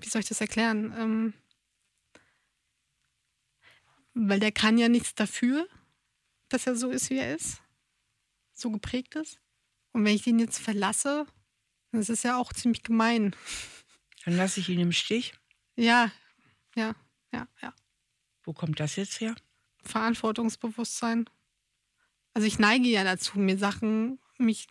[0.00, 0.94] wie soll ich das erklären?
[0.96, 1.34] Ähm,
[4.14, 5.68] weil der kann ja nichts dafür,
[6.48, 7.62] dass er so ist, wie er ist.
[8.52, 9.40] So geprägt ist.
[9.92, 11.26] Und wenn ich den jetzt verlasse,
[11.92, 13.34] das ist ja auch ziemlich gemein.
[14.24, 15.34] Dann lasse ich ihn im Stich?
[15.76, 16.10] Ja,
[16.74, 16.94] ja,
[17.32, 17.74] ja, ja.
[18.42, 19.34] Wo kommt das jetzt her?
[19.84, 21.28] Verantwortungsbewusstsein.
[22.34, 24.66] Also ich neige ja dazu, mir Sachen, mich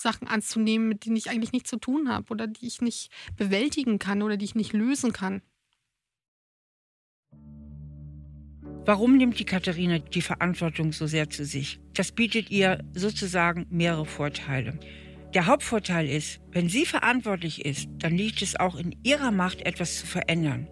[0.00, 3.98] Sachen anzunehmen, mit denen ich eigentlich nichts zu tun habe oder die ich nicht bewältigen
[3.98, 5.42] kann oder die ich nicht lösen kann.
[8.84, 11.78] Warum nimmt die Katharina die Verantwortung so sehr zu sich?
[11.92, 14.78] Das bietet ihr sozusagen mehrere Vorteile.
[15.34, 19.98] Der Hauptvorteil ist, wenn sie verantwortlich ist, dann liegt es auch in ihrer Macht, etwas
[19.98, 20.68] zu verändern.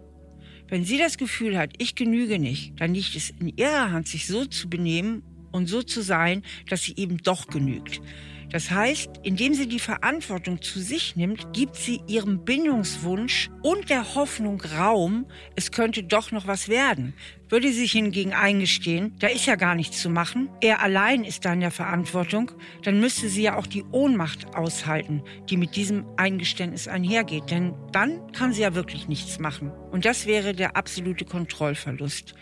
[0.67, 4.25] Wenn sie das Gefühl hat, ich genüge nicht, dann liegt es in ihrer Hand, sich
[4.25, 5.21] so zu benehmen
[5.51, 8.01] und so zu sein, dass sie eben doch genügt.
[8.49, 14.15] Das heißt, indem sie die Verantwortung zu sich nimmt, gibt sie ihrem Bindungswunsch und der
[14.15, 15.25] Hoffnung Raum,
[15.55, 17.13] es könnte doch noch was werden.
[17.49, 21.43] Würde sie sich hingegen eingestehen, da ist ja gar nichts zu machen, er allein ist
[21.43, 22.51] da in der Verantwortung,
[22.83, 27.51] dann müsste sie ja auch die Ohnmacht aushalten, die mit diesem Eingeständnis einhergeht.
[27.51, 29.71] Denn dann kann sie ja wirklich nichts machen.
[29.91, 32.33] Und das wäre der absolute Kontrollverlust.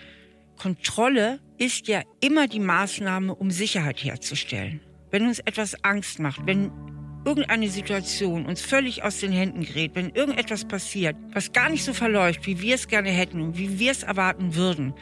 [0.58, 4.82] Kontrolle ist ja immer die Maßnahme, um Sicherheit herzustellen
[5.16, 6.74] wenn uns etwas Angst macht, wenn
[7.24, 11.94] irgendeine Situation uns völlig aus den Händen gerät, wenn irgendetwas passiert, was gar nicht so
[11.94, 14.94] verläuft, wie wir es gerne hätten und wie wir es erwarten würden,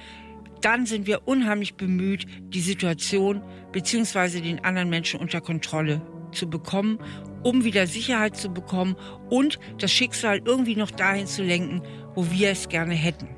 [0.61, 3.41] dann sind wir unheimlich bemüht, die Situation
[3.71, 4.41] bzw.
[4.41, 5.99] den anderen Menschen unter Kontrolle
[6.31, 6.99] zu bekommen,
[7.41, 8.95] um wieder Sicherheit zu bekommen
[9.31, 11.81] und das Schicksal irgendwie noch dahin zu lenken,
[12.13, 13.29] wo wir es gerne hätten.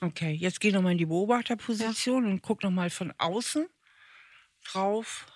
[0.00, 2.30] Okay, jetzt geh nochmal in die Beobachterposition ja.
[2.30, 3.66] und guck nochmal von außen
[4.72, 5.26] drauf,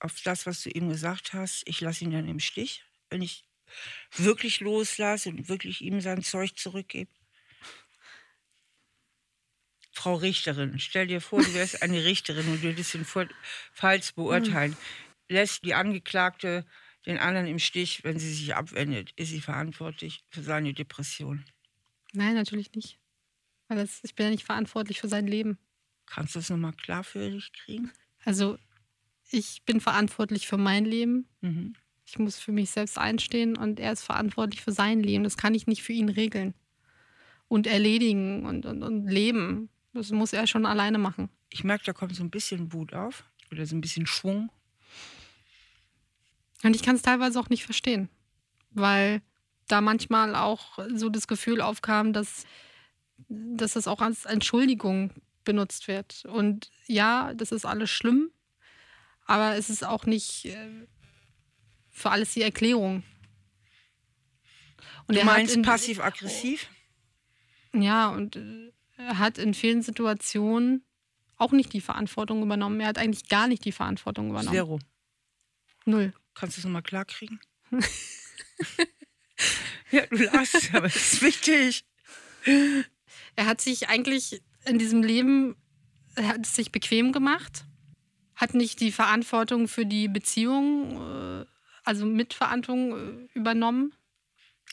[0.00, 1.62] auf das, was du ihm gesagt hast.
[1.66, 3.44] Ich lasse ihn dann im Stich, wenn ich
[4.16, 7.10] wirklich loslasse und wirklich ihm sein Zeug zurückgebe.
[9.92, 13.06] Frau Richterin, stell dir vor, du wärst eine Richterin und würdest den
[13.72, 14.76] Falls beurteilen.
[15.28, 16.66] Lässt die Angeklagte
[17.06, 19.12] den anderen im Stich, wenn sie sich abwendet?
[19.16, 21.44] Ist sie verantwortlich für seine Depression?
[22.12, 22.98] Nein, natürlich nicht.
[23.68, 25.58] Weil das, ich bin ja nicht verantwortlich für sein Leben.
[26.06, 27.90] Kannst du das nochmal klar für dich kriegen?
[28.24, 28.58] Also
[29.30, 31.28] ich bin verantwortlich für mein Leben.
[31.40, 31.74] Mhm.
[32.04, 35.24] Ich muss für mich selbst einstehen und er ist verantwortlich für sein Leben.
[35.24, 36.54] Das kann ich nicht für ihn regeln
[37.48, 39.70] und erledigen und, und, und leben.
[39.92, 41.28] Das muss er schon alleine machen.
[41.50, 44.50] Ich merke, da kommt so ein bisschen Wut auf oder so ein bisschen Schwung.
[46.62, 48.08] Und ich kann es teilweise auch nicht verstehen,
[48.70, 49.22] weil
[49.68, 52.46] da manchmal auch so das Gefühl aufkam, dass,
[53.28, 55.12] dass das auch als Entschuldigung
[55.44, 56.24] benutzt wird.
[56.26, 58.30] Und ja, das ist alles schlimm,
[59.26, 60.86] aber es ist auch nicht äh,
[61.90, 63.02] für alles die Erklärung.
[65.06, 66.68] Und du meinst passiv-aggressiv?
[67.74, 70.84] Ja, und äh, er hat in vielen Situationen
[71.36, 72.80] auch nicht die Verantwortung übernommen.
[72.80, 74.54] Er hat eigentlich gar nicht die Verantwortung übernommen.
[74.54, 74.78] Zero.
[75.84, 76.12] Null.
[76.34, 77.40] Kannst du es nochmal klar kriegen?
[79.90, 81.84] ja, du lachst, aber es ist wichtig.
[83.36, 85.56] Er hat sich eigentlich in diesem Leben
[86.16, 87.64] hat es sich bequem gemacht,
[88.34, 91.46] hat nicht die Verantwortung für die Beziehung, äh,
[91.84, 93.94] also Mitverantwortung äh, übernommen.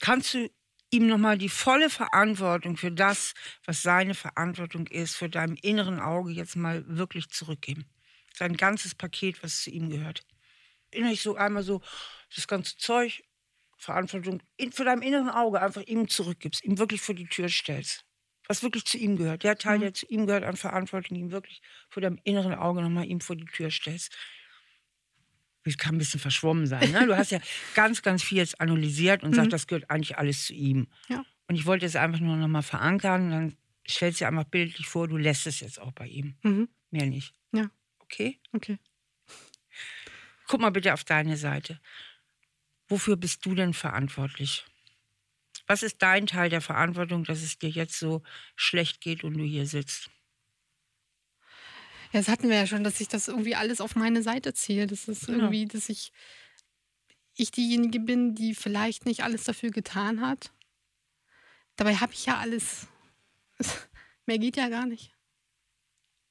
[0.01, 0.49] Kannst du
[0.91, 3.33] ihm nochmal die volle Verantwortung für das,
[3.65, 7.85] was seine Verantwortung ist, für deinem inneren Auge jetzt mal wirklich zurückgeben?
[8.33, 10.25] Sein ganzes Paket, was zu ihm gehört.
[10.91, 11.81] Innerlich so einmal so
[12.35, 13.23] das ganze Zeug,
[13.77, 18.05] Verantwortung für dein inneren Auge einfach ihm zurückgibst, ihm wirklich vor die Tür stellst.
[18.49, 19.43] Was wirklich zu ihm gehört.
[19.43, 19.81] Der Teil, mhm.
[19.81, 23.35] der zu ihm gehört an Verantwortung, ihm wirklich vor deinem inneren Auge nochmal ihm vor
[23.35, 24.11] die Tür stellst.
[25.63, 26.91] Das kann ein bisschen verschwommen sein.
[26.91, 27.05] Ne?
[27.05, 27.39] Du hast ja
[27.75, 29.35] ganz, ganz viel jetzt analysiert und mhm.
[29.35, 30.87] sagst, das gehört eigentlich alles zu ihm.
[31.09, 31.23] Ja.
[31.47, 33.29] Und ich wollte es einfach nur nochmal verankern.
[33.29, 36.35] Dann stellst du dir einfach bildlich vor, du lässt es jetzt auch bei ihm.
[36.41, 36.69] Mhm.
[36.89, 37.35] Mehr nicht.
[37.51, 37.69] Ja.
[37.99, 38.39] Okay?
[38.51, 38.79] Okay.
[40.47, 41.79] Guck mal bitte auf deine Seite.
[42.87, 44.65] Wofür bist du denn verantwortlich?
[45.69, 48.23] Was ist dein Teil der Verantwortung, dass es dir jetzt so
[48.55, 50.09] schlecht geht und du hier sitzt?
[52.11, 54.87] Ja, das hatten wir ja schon, dass ich das irgendwie alles auf meine Seite ziehe.
[54.87, 55.37] Das ist genau.
[55.37, 56.11] irgendwie, dass ich,
[57.35, 60.51] ich diejenige bin, die vielleicht nicht alles dafür getan hat.
[61.75, 62.87] Dabei habe ich ja alles.
[64.25, 65.13] Mehr geht ja gar nicht.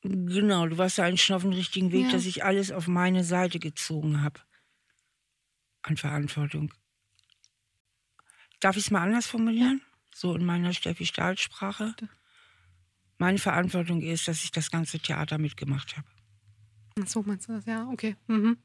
[0.03, 2.11] Genau, du warst ja eigentlich schon auf dem richtigen Weg, ja.
[2.11, 4.41] dass ich alles auf meine Seite gezogen habe.
[5.83, 6.75] An Verantwortung.
[8.61, 9.83] Darf ich es mal anders formulieren?
[10.15, 11.95] So in meiner Steffi-Stahl-Sprache?
[13.19, 16.07] Meine Verantwortung ist, dass ich das ganze Theater mitgemacht habe.
[17.01, 17.67] Ach so, meinst du das?
[17.67, 18.17] Ja, okay.
[18.27, 18.59] Mhm.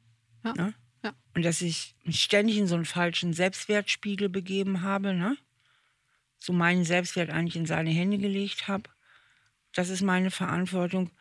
[0.44, 0.54] Ja.
[0.54, 0.74] Ne?
[1.04, 1.14] ja.
[1.36, 5.38] Und dass ich mich ständig in so einen falschen Selbstwertspiegel begeben habe, ne?
[6.40, 8.90] so meinen Selbstwert eigentlich in seine Hände gelegt habe.
[9.74, 11.12] Das ist meine Verantwortung.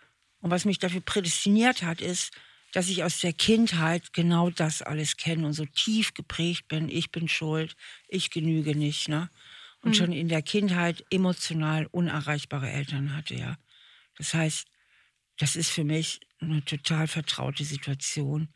[0.41, 2.33] Und was mich dafür prädestiniert hat, ist,
[2.73, 6.89] dass ich aus der Kindheit genau das alles kenne und so tief geprägt bin.
[6.89, 7.77] Ich bin schuld,
[8.09, 9.09] ich genüge nicht.
[9.09, 9.31] Ne?
[9.83, 9.95] Und mhm.
[9.95, 13.57] schon in der Kindheit emotional unerreichbare Eltern hatte, ja.
[14.17, 14.67] Das heißt,
[15.39, 18.49] das ist für mich eine total vertraute Situation,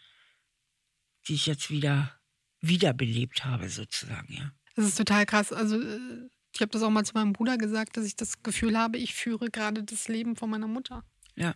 [1.28, 2.18] die ich jetzt wieder
[2.60, 4.52] wiederbelebt habe, sozusagen, ja.
[4.76, 5.52] Das ist total krass.
[5.52, 8.78] Also äh, ich habe das auch mal zu meinem Bruder gesagt, dass ich das Gefühl
[8.78, 11.04] habe, ich führe gerade das Leben von meiner Mutter.
[11.34, 11.54] Ja.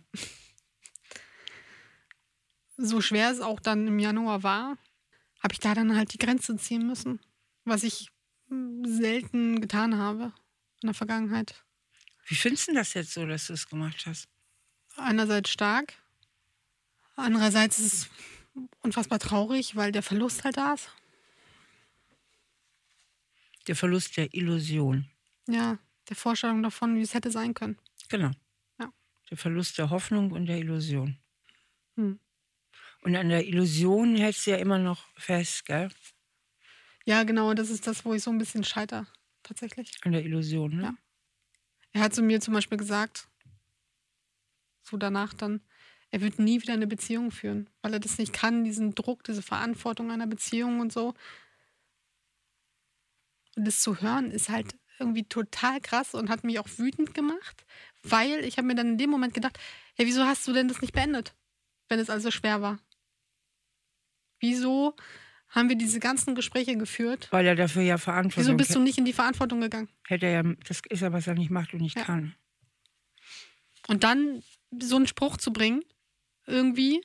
[2.83, 4.77] So schwer es auch dann im Januar war,
[5.43, 7.19] habe ich da dann halt die Grenze ziehen müssen.
[7.63, 8.09] Was ich
[8.83, 10.33] selten getan habe
[10.81, 11.63] in der Vergangenheit.
[12.25, 14.27] Wie findest du das jetzt so, dass du es gemacht hast?
[14.97, 15.93] Einerseits stark,
[17.15, 18.09] andererseits ist es
[18.81, 20.89] unfassbar traurig, weil der Verlust halt da ist.
[23.67, 25.05] Der Verlust der Illusion.
[25.47, 25.77] Ja,
[26.09, 27.77] der Vorstellung davon, wie es hätte sein können.
[28.09, 28.31] Genau.
[28.79, 28.91] Ja.
[29.29, 31.17] Der Verlust der Hoffnung und der Illusion.
[31.95, 32.19] Hm.
[33.01, 35.89] Und an der Illusion hältst du ja immer noch fest, gell?
[37.05, 39.07] Ja, genau, das ist das, wo ich so ein bisschen scheiter,
[39.41, 39.91] tatsächlich.
[40.03, 40.83] An der Illusion, ne?
[40.83, 40.93] Ja.
[41.93, 43.27] Er hat zu mir zum Beispiel gesagt,
[44.83, 45.61] so danach dann,
[46.11, 49.41] er wird nie wieder eine Beziehung führen, weil er das nicht kann, diesen Druck, diese
[49.41, 51.13] Verantwortung einer Beziehung und so.
[53.55, 57.65] Und das zu hören ist halt irgendwie total krass und hat mich auch wütend gemacht,
[58.03, 59.59] weil ich habe mir dann in dem Moment gedacht,
[59.97, 61.33] ja, wieso hast du denn das nicht beendet,
[61.89, 62.79] wenn es also schwer war?
[64.41, 64.95] Wieso
[65.51, 67.27] haben wir diese ganzen Gespräche geführt.
[67.31, 69.89] Weil er dafür ja Verantwortung Wieso bist du nicht in die Verantwortung gegangen?
[70.07, 72.03] Hätte er ja, das ist ja, was er nicht macht und nicht ja.
[72.03, 72.33] kann.
[73.87, 74.43] Und dann
[74.79, 75.83] so einen Spruch zu bringen,
[76.47, 77.03] irgendwie.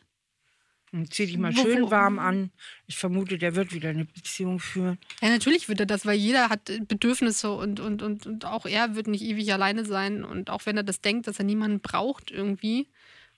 [0.93, 2.53] Und zieh dich mal wo, schön warm an.
[2.87, 4.99] Ich vermute, der wird wieder eine Beziehung führen.
[5.21, 8.95] Ja, natürlich wird er das, weil jeder hat Bedürfnisse und, und, und, und auch er
[8.95, 10.23] wird nicht ewig alleine sein.
[10.23, 12.89] Und auch wenn er das denkt, dass er niemanden braucht irgendwie,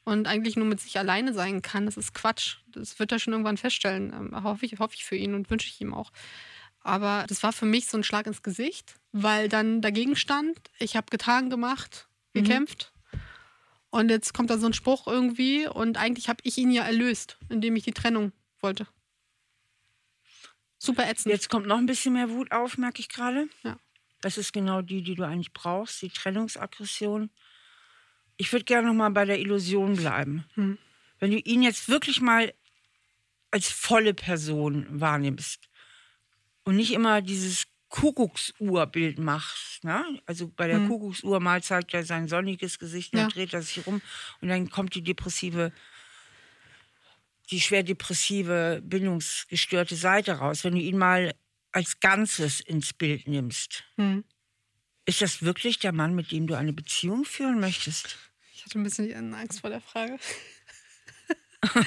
[0.09, 1.85] und eigentlich nur mit sich alleine sein kann.
[1.85, 2.57] Das ist Quatsch.
[2.69, 4.13] Das wird er schon irgendwann feststellen.
[4.13, 6.11] Ähm, hoffe, ich, hoffe ich für ihn und wünsche ich ihm auch.
[6.81, 10.97] Aber das war für mich so ein Schlag ins Gesicht, weil dann dagegen stand, ich
[10.97, 12.43] habe getan, gemacht, mhm.
[12.43, 12.93] gekämpft.
[12.95, 13.21] Mhm.
[13.91, 17.37] Und jetzt kommt da so ein Spruch irgendwie und eigentlich habe ich ihn ja erlöst,
[17.51, 18.87] indem ich die Trennung wollte.
[20.79, 21.33] Super ätzend.
[21.33, 23.49] Jetzt kommt noch ein bisschen mehr Wut auf, merke ich gerade.
[23.63, 23.79] Ja.
[24.23, 27.31] Das ist genau die, die du eigentlich brauchst, die Trennungsaggression.
[28.39, 30.45] Ich würde gerne noch mal bei der Illusion bleiben.
[30.55, 30.79] Hm.
[31.19, 32.55] Wenn du ihn jetzt wirklich mal
[33.51, 35.69] als volle Person wahrnimmst
[36.65, 39.83] und nicht immer dieses Kuckucksuhrbild machst.
[39.83, 40.05] Ne?
[40.27, 40.89] Also bei der hm.
[40.89, 43.29] Kuckucksuhr mal zeigt er sein sonniges Gesicht, dann ja.
[43.29, 44.03] dreht er sich rum
[44.41, 45.73] und dann kommt die depressive,
[47.51, 50.65] die schwer depressive, bindungsgestörte Seite raus.
[50.65, 51.35] Wenn du ihn mal
[51.73, 54.25] als Ganzes ins Bild nimmst, hm.
[55.07, 58.19] ist das wirklich der Mann, mit dem du eine Beziehung führen möchtest?
[58.69, 60.19] Hatte ein bisschen Angst vor der Frage.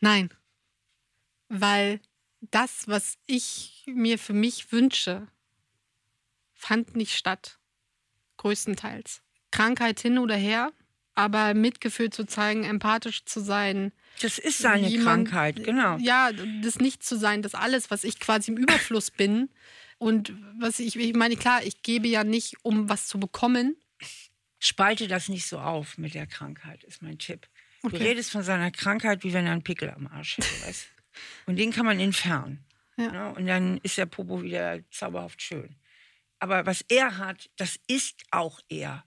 [0.00, 0.30] Nein.
[1.48, 2.00] Weil
[2.40, 5.28] das, was ich mir für mich wünsche,
[6.52, 7.58] fand nicht statt.
[8.36, 9.22] Größtenteils.
[9.50, 10.72] Krankheit hin oder her,
[11.14, 13.92] aber Mitgefühl zu zeigen, empathisch zu sein.
[14.20, 15.96] Das ist seine jemand, Krankheit, genau.
[15.98, 16.30] Ja,
[16.62, 19.48] das nicht zu sein, das alles, was ich quasi im Überfluss bin.
[19.98, 23.76] Und was ich, ich meine, klar, ich gebe ja nicht, um was zu bekommen.
[24.58, 27.48] Spalte das nicht so auf mit der Krankheit, ist mein Tipp.
[27.82, 27.98] Okay.
[27.98, 30.88] Du redest von seiner Krankheit, wie wenn er einen Pickel am Arsch hätte, weißt
[31.46, 32.64] Und den kann man entfernen.
[32.96, 33.10] Ja.
[33.10, 33.34] Ne?
[33.34, 35.76] Und dann ist der Popo wieder zauberhaft schön.
[36.38, 39.04] Aber was er hat, das ist auch er.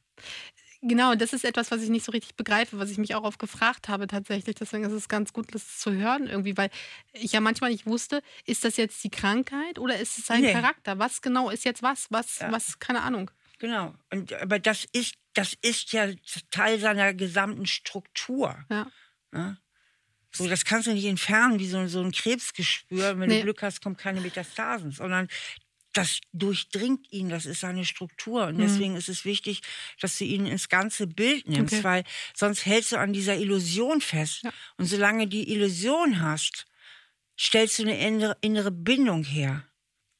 [0.81, 3.39] Genau, das ist etwas, was ich nicht so richtig begreife, was ich mich auch oft
[3.39, 4.55] gefragt habe tatsächlich.
[4.55, 6.69] Deswegen ist es ganz gut, das zu hören irgendwie, weil
[7.13, 10.53] ich ja manchmal nicht wusste, ist das jetzt die Krankheit oder ist es sein nee.
[10.53, 10.99] Charakter?
[10.99, 12.07] Was genau ist jetzt was?
[12.11, 12.51] Was, ja.
[12.51, 13.31] was, keine Ahnung.
[13.59, 13.95] Genau.
[14.11, 16.09] Und, aber das ist, das ist ja
[16.51, 18.63] Teil seiner gesamten Struktur.
[18.69, 18.87] Ja.
[19.33, 19.57] ja?
[20.31, 23.17] So, das kannst du nicht entfernen wie so, so ein Krebsgespür.
[23.17, 23.37] Wenn nee.
[23.37, 25.27] du Glück hast, kommt keine Metastasen, sondern
[25.97, 28.47] das durchdringt ihn, das ist seine Struktur.
[28.47, 28.61] Und mhm.
[28.61, 28.97] deswegen mhm.
[28.97, 29.61] ist es wichtig,
[29.99, 31.83] dass du ihn ins ganze Bild nimmst, okay.
[31.83, 32.03] weil
[32.35, 34.43] sonst hältst du an dieser Illusion fest.
[34.43, 34.51] Ja.
[34.77, 36.65] Und solange die Illusion hast,
[37.39, 39.63] stellst du eine innere Bindung her.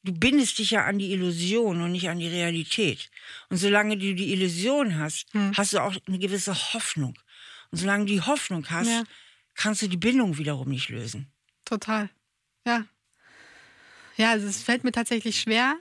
[0.04, 3.10] Du bindest dich ja an die Illusion und nicht an die Realität.
[3.50, 5.56] Und solange du die Illusion hast, mhm.
[5.56, 7.18] hast du auch eine gewisse Hoffnung.
[7.70, 9.04] Und solange du die Hoffnung hast, ja.
[9.54, 11.30] kannst du die Bindung wiederum nicht lösen.
[11.64, 12.08] Total.
[12.64, 12.86] Ja,
[14.18, 15.76] ja, also es fällt mir tatsächlich schwer,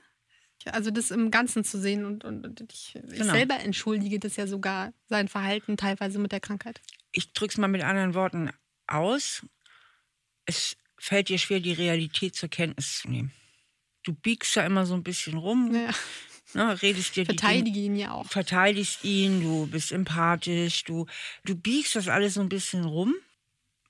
[0.66, 2.06] also das im Ganzen zu sehen.
[2.06, 3.14] Und, und, ich, genau.
[3.14, 6.82] ich, selber entschuldige das ja sogar, sein Verhalten teilweise mit der Krankheit.
[7.12, 8.52] Ich drücke es mal mit anderen Worten
[8.86, 9.46] aus.
[10.46, 13.32] Es fällt dir schwer, die Realität zur Kenntnis zu nehmen.
[14.04, 15.74] Du biegst ja immer so ein bisschen rum.
[15.74, 15.94] Ja.
[16.54, 18.26] Ne, redest dir Verteidige ihn ja auch.
[18.26, 21.06] Verteidigst ihn, du bist empathisch, du,
[21.44, 23.16] du biegst das alles so ein bisschen rum.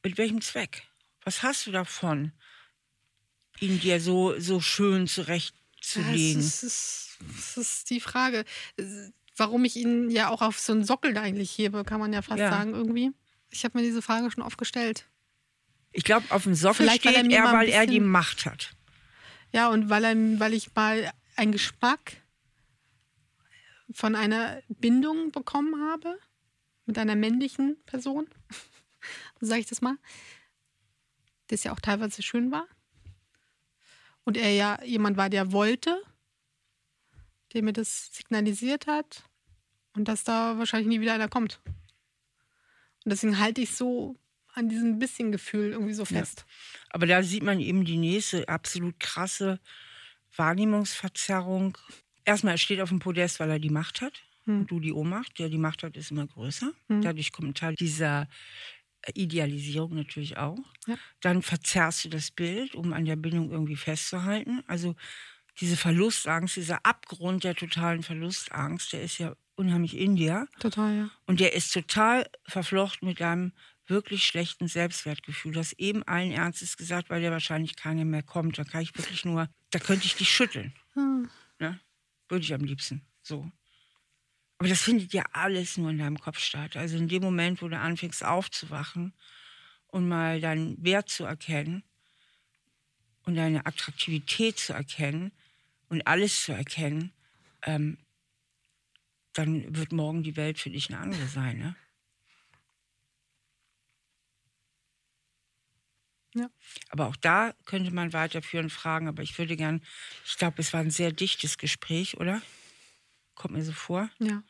[0.03, 0.87] Mit welchem Zweck?
[1.23, 2.31] Was hast du davon?
[3.59, 6.41] Ihn dir so, so schön zurechtzulegen?
[6.41, 8.45] Das, ist, das ist die Frage.
[9.35, 12.21] Warum ich ihn ja auch auf so einen Sockel da eigentlich hebe, kann man ja
[12.21, 12.49] fast ja.
[12.49, 13.11] sagen irgendwie.
[13.49, 15.05] Ich habe mir diese Frage schon oft gestellt.
[15.91, 18.71] Ich glaube, auf dem Sockel Vielleicht, steht weil er, er weil er die Macht hat.
[19.53, 22.21] Ja, und weil, er, weil ich mal einen Geschmack
[23.91, 26.19] von einer Bindung bekommen habe
[26.85, 28.27] mit einer männlichen Person,
[29.39, 29.97] so sage ich das mal,
[31.47, 32.67] das ja auch teilweise schön war
[34.27, 36.01] und er ja jemand war, der wollte,
[37.53, 39.23] der mir das signalisiert hat
[39.93, 41.61] und dass da wahrscheinlich nie wieder einer kommt.
[43.05, 44.17] Und deswegen halte ich so
[44.53, 46.39] an diesem bisschen Gefühl irgendwie so fest.
[46.45, 46.87] Ja.
[46.89, 49.61] Aber da sieht man eben die nächste absolut krasse
[50.35, 51.77] Wahrnehmungsverzerrung.
[52.25, 54.23] Erstmal, er steht auf dem Podest, weil er die Macht hat.
[54.43, 54.59] Hm.
[54.59, 55.39] Und du die Ohnmacht.
[55.39, 56.73] Der die Macht hat, ist immer größer.
[56.87, 57.01] Hm.
[57.01, 58.27] Dadurch kommt Teil dieser
[59.15, 60.59] Idealisierung natürlich auch.
[60.87, 60.95] Ja.
[61.21, 64.63] Dann verzerrst du das Bild, um an der Bindung irgendwie festzuhalten.
[64.67, 64.95] Also
[65.59, 70.47] diese Verlustangst, dieser Abgrund der totalen Verlustangst, der ist ja unheimlich in dir.
[70.59, 71.09] Total, ja.
[71.25, 73.53] Und der ist total verflochten mit deinem
[73.87, 75.53] wirklich schlechten Selbstwertgefühl.
[75.53, 78.57] Du hast eben allen Ernstes gesagt, weil der wahrscheinlich keiner mehr kommt.
[78.57, 80.73] Da kann ich wirklich nur, da könnte ich dich schütteln.
[80.93, 81.29] Hm.
[81.59, 81.79] Ne?
[82.29, 83.01] Würde ich am liebsten.
[83.21, 83.49] So.
[84.57, 86.75] Aber das findet ja alles nur in deinem Kopf statt.
[86.77, 89.13] Also in dem Moment, wo du anfängst aufzuwachen
[89.87, 91.83] und mal deinen Wert zu erkennen
[93.23, 95.31] und deine Attraktivität zu erkennen
[95.89, 97.13] und alles zu erkennen,
[97.63, 97.97] ähm,
[99.33, 101.59] dann wird morgen die Welt für dich eine andere sein.
[101.59, 101.75] Ne?
[106.33, 106.49] Ja.
[106.89, 109.07] Aber auch da könnte man weiterführen, fragen.
[109.07, 109.81] Aber ich würde gern,
[110.25, 112.41] ich glaube, es war ein sehr dichtes Gespräch, oder?
[113.37, 114.09] Kommt mir so vor.
[114.19, 114.43] Ja.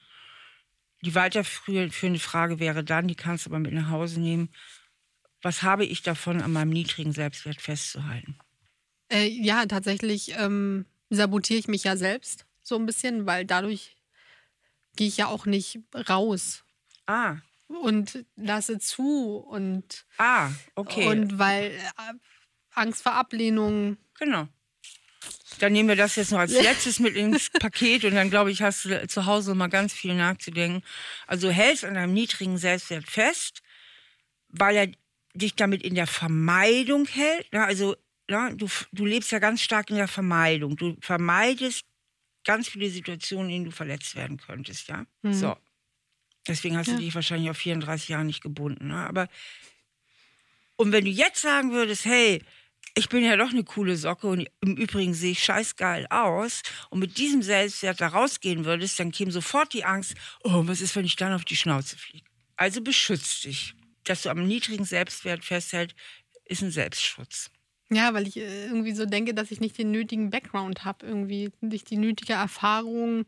[1.04, 4.50] Die weiterführende Frage wäre dann, die kannst du aber mit nach Hause nehmen,
[5.42, 8.40] was habe ich davon, an meinem niedrigen Selbstwert festzuhalten?
[9.10, 13.96] Äh, ja, tatsächlich ähm, sabotiere ich mich ja selbst so ein bisschen, weil dadurch
[14.96, 15.80] gehe ich ja auch nicht
[16.10, 16.64] raus.
[17.06, 17.38] Ah.
[17.68, 20.06] Und lasse zu und.
[20.18, 21.08] Ah, okay.
[21.08, 22.14] Und weil äh,
[22.72, 23.98] Angst vor Ablehnung.
[24.20, 24.48] Genau.
[25.60, 28.62] Dann nehmen wir das jetzt noch als letztes mit ins Paket und dann glaube ich,
[28.62, 30.84] hast du zu Hause mal ganz viel nachzudenken.
[31.26, 33.62] Also du hältst an einem niedrigen Selbstwert fest,
[34.50, 34.88] weil er
[35.34, 37.48] dich damit in der Vermeidung hält.
[37.54, 37.96] Also
[38.30, 40.76] ja, du, du lebst ja ganz stark in der Vermeidung.
[40.76, 41.86] Du vermeidest
[42.44, 45.06] ganz viele Situationen, in denen du verletzt werden könntest, ja.
[45.22, 45.34] Mhm.
[45.34, 45.58] So.
[46.48, 46.94] Deswegen hast ja.
[46.94, 48.88] du dich wahrscheinlich auf 34 Jahre nicht gebunden.
[48.88, 48.96] Ne?
[48.96, 49.28] Aber
[50.78, 52.42] und wenn du jetzt sagen würdest, hey,
[52.98, 57.00] ich bin ja doch eine coole Socke und im Übrigen sehe ich scheißgeil aus und
[57.00, 61.06] mit diesem Selbstwert da rausgehen würdest, dann käme sofort die Angst, oh, was ist, wenn
[61.06, 62.26] ich dann auf die Schnauze fliege?
[62.56, 63.76] Also beschütz dich.
[64.04, 65.96] dass du am niedrigen Selbstwert festhältst,
[66.46, 67.52] ist ein Selbstschutz.
[67.90, 71.52] Ja, weil ich äh, irgendwie so denke, dass ich nicht den nötigen Background habe, irgendwie
[71.62, 73.26] nicht die nötige Erfahrung.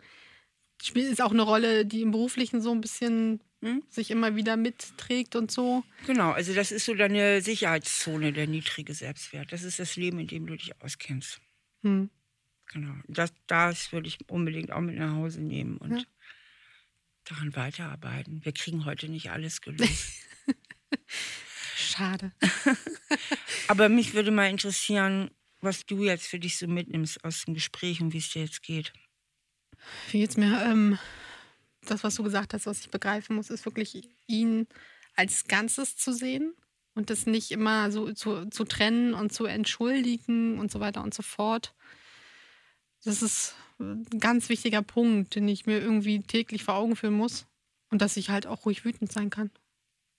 [0.81, 3.83] Spielt ist auch eine Rolle, die im Beruflichen so ein bisschen hm?
[3.89, 5.83] sich immer wieder mitträgt und so.
[6.05, 9.51] Genau, also das ist so deine Sicherheitszone, der niedrige Selbstwert.
[9.51, 11.41] Das ist das Leben, in dem du dich auskennst.
[11.81, 12.09] Hm.
[12.71, 12.93] Genau.
[13.07, 16.03] Das, das würde ich unbedingt auch mit nach Hause nehmen und ja.
[17.25, 18.45] daran weiterarbeiten.
[18.45, 20.13] Wir kriegen heute nicht alles gelöst.
[21.75, 22.31] Schade.
[23.67, 25.31] Aber mich würde mal interessieren,
[25.61, 28.63] was du jetzt für dich so mitnimmst aus dem Gespräch und wie es dir jetzt
[28.63, 28.93] geht.
[30.11, 30.61] Wie geht's mir?
[30.65, 30.97] Ähm,
[31.91, 34.67] das, was du gesagt hast, was ich begreifen muss, ist wirklich ihn
[35.15, 36.53] als Ganzes zu sehen
[36.95, 41.13] und das nicht immer so zu, zu trennen und zu entschuldigen und so weiter und
[41.13, 41.73] so fort.
[43.03, 47.45] Das ist ein ganz wichtiger Punkt, den ich mir irgendwie täglich vor Augen führen muss.
[47.91, 49.49] Und dass ich halt auch ruhig wütend sein kann.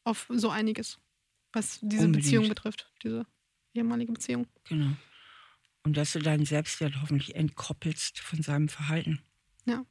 [0.03, 0.99] Auf so einiges,
[1.53, 2.25] was diese Unbedingt.
[2.25, 3.27] Beziehung betrifft, diese
[3.75, 4.47] ehemalige Beziehung.
[4.65, 4.97] Genau.
[5.85, 9.23] Und dass du deinen Selbstwert hoffentlich entkoppelst von seinem Verhalten.
[9.67, 9.85] Ja.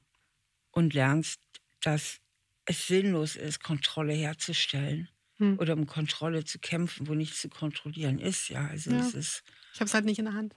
[0.71, 1.39] Und lernst,
[1.81, 2.19] dass
[2.65, 5.57] es sinnlos ist, Kontrolle herzustellen hm.
[5.59, 8.49] oder um Kontrolle zu kämpfen, wo nichts zu kontrollieren ist.
[8.49, 8.99] Ja, also ja.
[8.99, 9.43] es ist.
[9.73, 10.55] Ich habe es halt nicht in der Hand.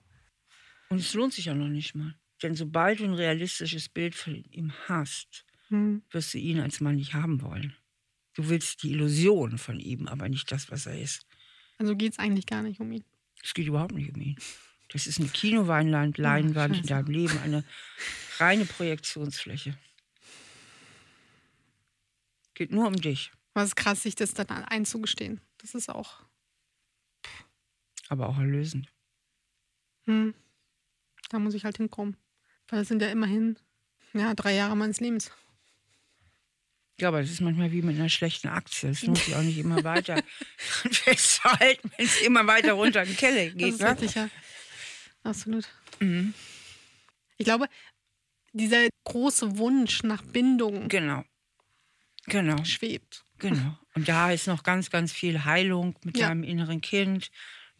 [0.88, 2.14] Und es lohnt sich auch noch nicht mal.
[2.42, 6.02] Denn sobald du ein realistisches Bild von ihm hast, hm.
[6.10, 7.74] wirst du ihn als Mann nicht haben wollen.
[8.34, 11.26] Du willst die Illusion von ihm, aber nicht das, was er ist.
[11.78, 13.04] Also geht es eigentlich gar nicht um ihn.
[13.42, 14.36] Es geht überhaupt nicht um ihn.
[14.92, 17.64] Das ist eine Kinoweinland, Leinwand oh, in deinem Leben, eine
[18.38, 19.76] reine Projektionsfläche.
[22.54, 23.32] Geht nur um dich.
[23.54, 25.40] Was ist krass, sich das dann einzugestehen.
[25.58, 26.22] Das ist auch.
[28.08, 28.92] Aber auch erlösend.
[30.04, 30.34] Hm.
[31.30, 32.16] Da muss ich halt hinkommen.
[32.68, 33.58] Weil das sind ja immerhin
[34.12, 35.30] ja, drei Jahre meines Lebens.
[37.00, 38.90] Ja, aber das ist manchmal wie mit einer schlechten Aktie.
[38.90, 40.22] Es lohnt sich auch nicht immer weiter
[40.56, 43.60] festzuhalten, wenn es immer weiter runter in den Keller geht.
[43.60, 43.90] Das ist ne?
[43.90, 44.28] richtig, ja.
[45.24, 45.68] Absolut.
[46.00, 46.34] Mhm.
[47.38, 47.66] Ich glaube,
[48.52, 51.24] dieser große Wunsch nach Bindung genau.
[52.26, 52.62] Genau.
[52.64, 53.24] schwebt.
[53.38, 53.76] Genau.
[53.94, 56.28] Und da ist noch ganz, ganz viel Heilung mit ja.
[56.28, 57.30] deinem inneren Kind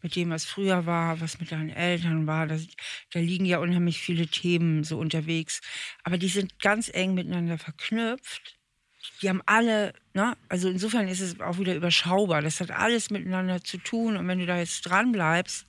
[0.02, 2.46] mit dem, was früher war, was mit deinen Eltern war.
[2.46, 2.66] Das,
[3.12, 5.60] da liegen ja unheimlich viele Themen so unterwegs.
[6.02, 8.58] Aber die sind ganz eng miteinander verknüpft.
[9.20, 10.36] Die haben alle, ne?
[10.48, 12.42] also insofern ist es auch wieder überschaubar.
[12.42, 14.16] Das hat alles miteinander zu tun.
[14.16, 15.66] Und wenn du da jetzt dran bleibst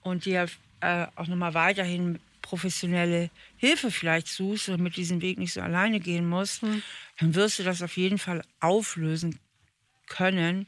[0.00, 0.46] und dir
[0.80, 2.18] äh, auch nochmal weiterhin
[2.52, 6.82] professionelle Hilfe vielleicht suchst und mit diesem Weg nicht so alleine gehen musst, mhm.
[7.18, 9.38] dann wirst du das auf jeden Fall auflösen
[10.06, 10.66] können.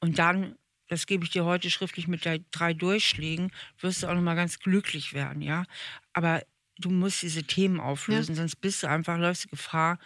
[0.00, 0.56] Und dann
[0.88, 5.14] das gebe ich dir heute schriftlich mit drei Durchschlägen, wirst du auch nochmal ganz glücklich
[5.14, 5.64] werden, ja.
[6.12, 6.42] Aber
[6.78, 8.40] du musst diese Themen auflösen, ja.
[8.40, 9.98] sonst bist du einfach, läufst du Gefahr,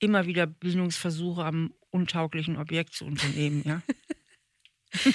[0.00, 3.82] immer wieder Bildungsversuche am untauglichen Objekt zu unternehmen, ja.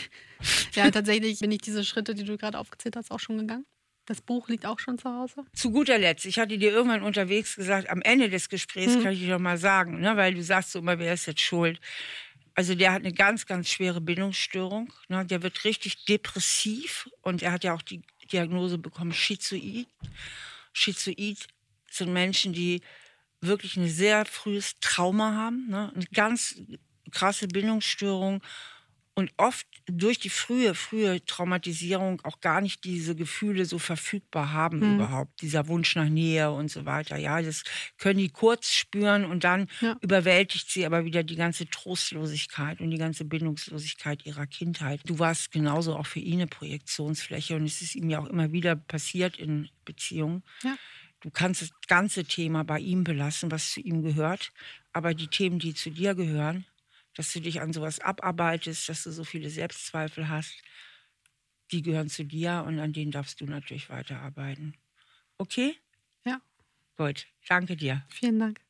[0.76, 3.66] ja, tatsächlich bin ich diese Schritte, die du gerade aufgezählt hast, auch schon gegangen.
[4.06, 5.46] Das Buch liegt auch schon zu Hause.
[5.54, 9.04] Zu guter Letzt, ich hatte dir irgendwann unterwegs gesagt, am Ende des Gesprächs mhm.
[9.04, 11.42] kann ich dir doch mal sagen, ne, weil du sagst so immer, wer ist jetzt
[11.42, 11.80] schuld?
[12.54, 14.92] Also der hat eine ganz, ganz schwere Bindungsstörung.
[15.10, 15.26] Ne?
[15.26, 18.02] Der wird richtig depressiv und er hat ja auch die
[18.32, 19.88] Diagnose bekommen, Schizoid.
[20.72, 21.48] Schizoid
[21.92, 22.82] sind Menschen, die
[23.42, 25.92] wirklich ein sehr frühes Trauma haben, ne?
[25.94, 26.56] eine ganz
[27.12, 28.42] krasse Bindungsstörung
[29.16, 34.80] und oft durch die frühe, frühe Traumatisierung auch gar nicht diese Gefühle so verfügbar haben
[34.80, 34.96] mhm.
[34.96, 37.16] überhaupt, dieser Wunsch nach Nähe und so weiter.
[37.16, 37.64] Ja, das
[37.98, 39.96] können die kurz spüren und dann ja.
[40.02, 45.00] überwältigt sie aber wieder die ganze Trostlosigkeit und die ganze Bindungslosigkeit ihrer Kindheit.
[45.06, 48.52] Du warst genauso auch für ihn eine Projektionsfläche und es ist ihm ja auch immer
[48.52, 50.44] wieder passiert in Beziehungen.
[50.64, 50.76] Ja.
[51.22, 54.52] Du kannst das ganze Thema bei ihm belassen, was zu ihm gehört,
[54.92, 56.66] aber die Themen, die zu dir gehören,
[57.16, 60.62] dass du dich an sowas abarbeitest, dass du so viele Selbstzweifel hast,
[61.72, 64.78] die gehören zu dir und an denen darfst du natürlich weiterarbeiten.
[65.38, 65.76] Okay?
[66.26, 66.42] Ja.
[66.98, 68.06] Gut, danke dir.
[68.10, 68.66] Vielen Dank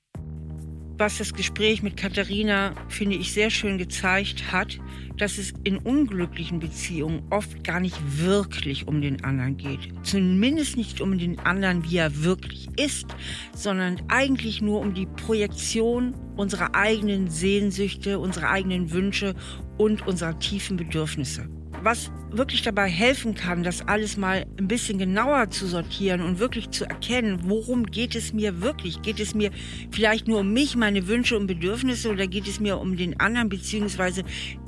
[0.98, 4.80] was das Gespräch mit Katharina, finde ich, sehr schön gezeigt hat,
[5.18, 9.94] dass es in unglücklichen Beziehungen oft gar nicht wirklich um den anderen geht.
[10.04, 13.08] Zumindest nicht um den anderen, wie er wirklich ist,
[13.54, 19.36] sondern eigentlich nur um die Projektion unserer eigenen Sehnsüchte, unserer eigenen Wünsche
[19.78, 21.50] und unserer tiefen Bedürfnisse
[21.86, 26.72] was wirklich dabei helfen kann, das alles mal ein bisschen genauer zu sortieren und wirklich
[26.72, 29.02] zu erkennen, worum geht es mir wirklich?
[29.04, 29.52] Geht es mir
[29.92, 33.50] vielleicht nur um mich, meine Wünsche und Bedürfnisse oder geht es mir um den anderen,
[33.50, 34.24] beziehungsweise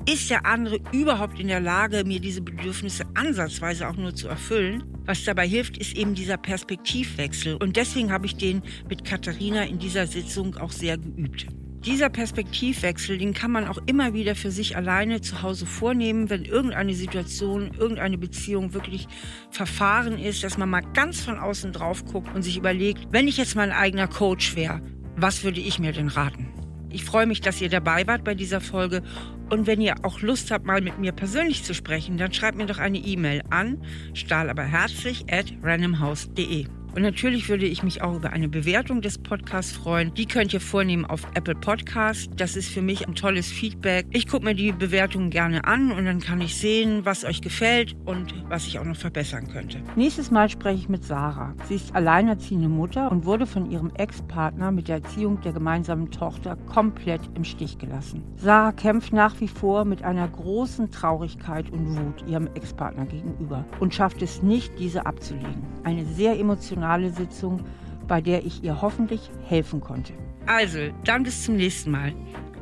[0.08, 4.84] ist der andere überhaupt in der Lage, mir diese Bedürfnisse ansatzweise auch nur zu erfüllen?
[5.06, 7.56] Was dabei hilft, ist eben dieser Perspektivwechsel.
[7.56, 11.48] Und deswegen habe ich den mit Katharina in dieser Sitzung auch sehr geübt.
[11.86, 16.44] Dieser Perspektivwechsel, den kann man auch immer wieder für sich alleine zu Hause vornehmen, wenn
[16.44, 19.08] irgendeine Situation, irgendeine Beziehung wirklich
[19.52, 23.38] verfahren ist, dass man mal ganz von außen drauf guckt und sich überlegt, wenn ich
[23.38, 24.82] jetzt mein eigener Coach wäre,
[25.16, 26.48] was würde ich mir denn raten?
[26.90, 29.04] Ich freue mich, dass ihr dabei wart bei dieser Folge.
[29.50, 32.66] Und wenn ihr auch Lust habt, mal mit mir persönlich zu sprechen, dann schreibt mir
[32.66, 33.82] doch eine E-Mail an
[34.14, 36.68] stahlaberherzlich at randomhouse.de.
[36.98, 40.12] Und natürlich würde ich mich auch über eine Bewertung des Podcasts freuen.
[40.16, 42.32] Die könnt ihr vornehmen auf Apple Podcast.
[42.38, 44.08] Das ist für mich ein tolles Feedback.
[44.10, 47.96] Ich gucke mir die Bewertungen gerne an und dann kann ich sehen, was euch gefällt
[48.06, 49.80] und was ich auch noch verbessern könnte.
[49.96, 51.54] Nächstes Mal spreche ich mit Sarah.
[51.70, 56.56] Sie ist alleinerziehende Mutter und wurde von ihrem Ex-Partner mit der Erziehung der gemeinsamen Tochter
[56.66, 58.24] komplett im Stich gelassen.
[58.38, 63.94] Sarah kämpft nach wie vor mit einer großen Traurigkeit und Wut ihrem Ex-Partner gegenüber und
[63.94, 65.62] schafft es nicht, diese abzulegen.
[65.84, 67.64] Eine sehr emotionale emotionale Sitzung,
[68.08, 70.14] bei der ich ihr hoffentlich helfen konnte.
[70.46, 72.14] Also, dann bis zum nächsten Mal.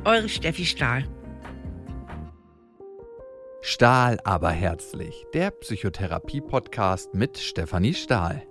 [0.04, 1.04] Eure Steffi Stahl.
[3.62, 8.42] Stahl aber herzlich, der Psychotherapie-Podcast mit Stefanie Stahl.